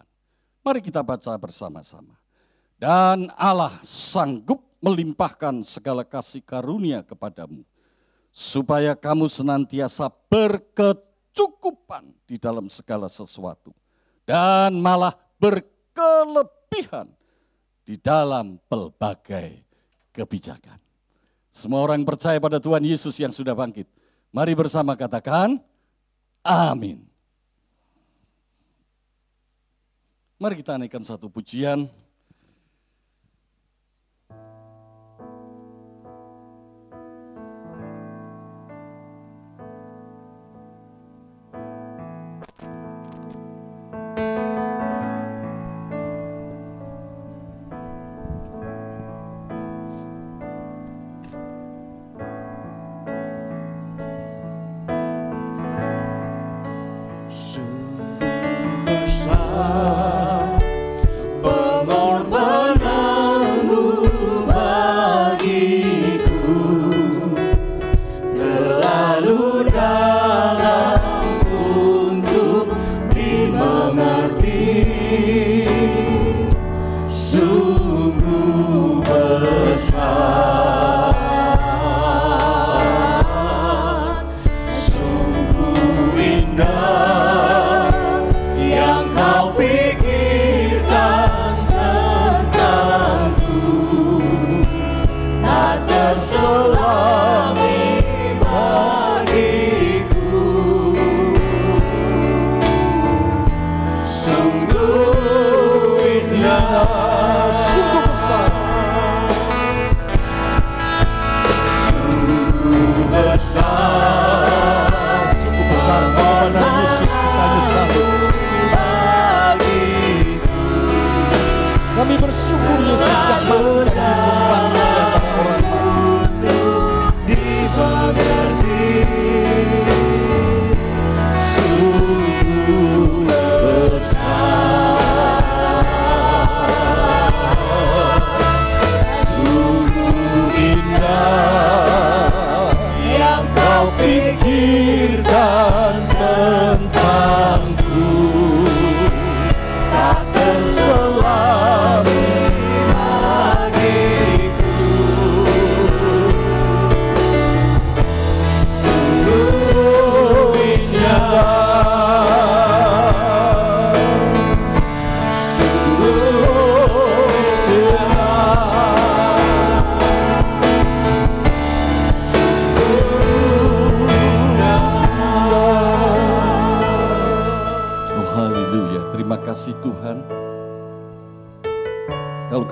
[0.61, 2.28] Mari kita baca bersama-sama.
[2.79, 7.67] Dan Allah sanggup melimpahkan segala kasih karunia kepadamu,
[8.31, 13.75] supaya kamu senantiasa berkecukupan di dalam segala sesuatu,
[14.23, 17.11] dan malah berkelebihan
[17.83, 19.59] di dalam pelbagai
[20.15, 20.79] kebijakan.
[21.51, 23.91] Semua orang percaya pada Tuhan Yesus yang sudah bangkit.
[24.31, 25.59] Mari bersama katakan,
[26.47, 27.03] amin.
[30.39, 31.91] Mari kita naikkan satu pujian.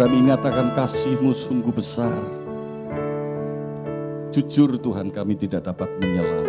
[0.07, 2.23] Kami ingatakan kasih-Mu sungguh besar.
[4.31, 6.47] Jujur Tuhan kami tidak dapat menyelam.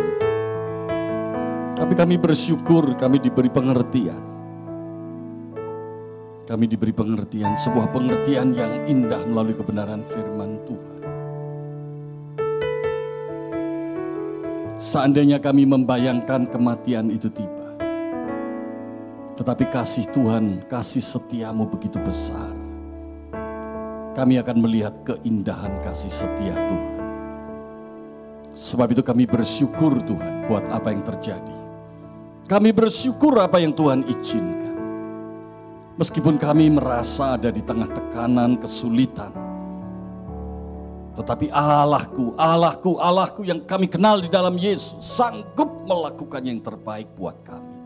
[1.74, 4.22] Tapi kami bersyukur kami diberi pengertian.
[6.46, 11.00] Kami diberi pengertian, sebuah pengertian yang indah melalui kebenaran firman Tuhan.
[14.78, 17.74] Seandainya kami membayangkan kematian itu tiba.
[19.34, 22.67] Tetapi kasih Tuhan, kasih setiamu begitu besar.
[24.18, 26.98] Kami akan melihat keindahan kasih setia Tuhan.
[28.50, 31.58] Sebab itu kami bersyukur Tuhan buat apa yang terjadi.
[32.50, 34.74] Kami bersyukur apa yang Tuhan izinkan.
[36.02, 39.30] Meskipun kami merasa ada di tengah tekanan, kesulitan.
[41.14, 47.38] Tetapi Allahku, Allahku, Allahku yang kami kenal di dalam Yesus sanggup melakukan yang terbaik buat
[47.46, 47.78] kami.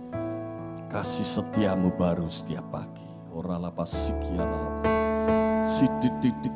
[0.88, 3.04] Kasih setiamu baru setiap pagi.
[3.36, 4.80] Orala pasikiara lapa.
[4.80, 5.01] Sididik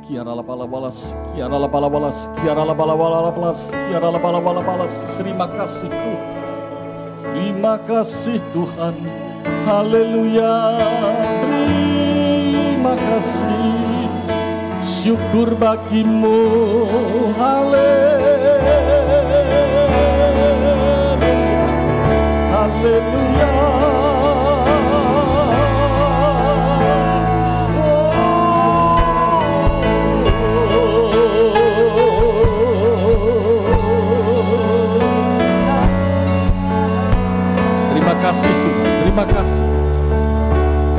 [0.07, 1.15] kiara lapa lapa las.
[1.35, 2.31] Kiara lapa lapa las.
[2.43, 3.71] Kiara lapa lapa lapa las.
[3.71, 5.07] Kiara lapa lapa lapa las.
[5.19, 6.19] Terima kasih Tuhan.
[7.35, 8.95] Terima kasih Tuhan.
[9.67, 10.55] Haleluya.
[11.43, 14.09] Terima kasih.
[14.83, 16.39] Syukur bagimu.
[17.39, 18.07] Haleluya.
[22.55, 23.86] Haleluya.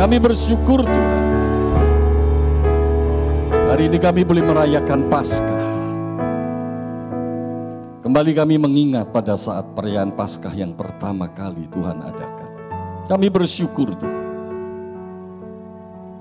[0.08, 1.26] Kami bersyukur Tuhan.
[3.68, 5.66] Hari ini kami boleh merayakan Paskah.
[8.06, 12.50] Kembali kami mengingat pada saat perayaan Paskah yang pertama kali Tuhan adakan.
[13.10, 14.26] Kami bersyukur Tuhan.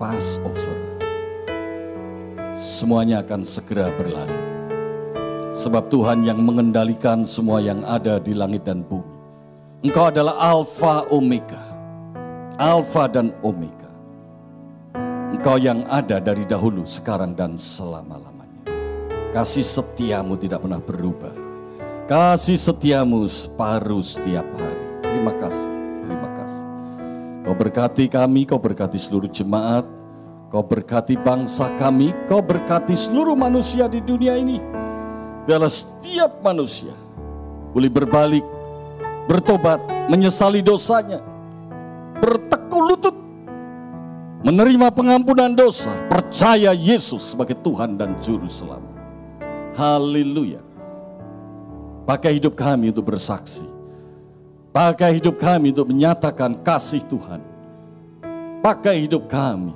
[0.03, 0.77] Passover.
[2.57, 4.41] Semuanya akan segera berlalu.
[5.55, 9.15] Sebab Tuhan yang mengendalikan semua yang ada di langit dan bumi.
[9.85, 11.76] Engkau adalah Alfa Omega.
[12.57, 13.93] Alfa dan Omega.
[15.29, 18.65] Engkau yang ada dari dahulu, sekarang dan selama-lamanya.
[19.37, 21.37] Kasih setiamu tidak pernah berubah.
[22.09, 24.87] Kasih setiamu separuh setiap hari.
[25.05, 25.69] Terima kasih,
[26.09, 26.65] terima kasih.
[27.45, 29.85] Kau berkati kami, kau berkati seluruh jemaat,
[30.49, 34.65] kau berkati bangsa kami, kau berkati seluruh manusia di dunia ini.
[35.45, 36.97] Biarlah setiap manusia
[37.77, 38.45] boleh berbalik,
[39.29, 41.36] bertobat, menyesali dosanya,
[42.21, 43.17] bertekuk lutut,
[44.45, 48.95] menerima pengampunan dosa, percaya Yesus sebagai Tuhan dan Juru Selamat.
[49.77, 50.65] Haleluya.
[52.07, 53.67] Pakai hidup kami untuk bersaksi.
[54.71, 57.41] Pakai hidup kami untuk menyatakan kasih Tuhan.
[58.61, 59.73] Pakai hidup kami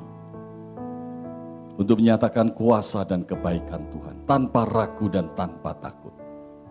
[1.81, 6.13] untuk menyatakan kuasa dan kebaikan Tuhan tanpa ragu dan tanpa takut.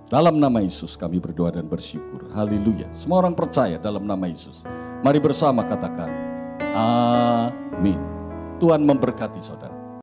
[0.09, 2.29] Dalam nama Yesus kami berdoa dan bersyukur.
[2.33, 2.89] Haleluya.
[2.93, 4.65] Semua orang percaya dalam nama Yesus.
[4.99, 6.11] Mari bersama katakan
[6.75, 7.99] amin.
[8.59, 9.78] Tuhan memberkati saudara.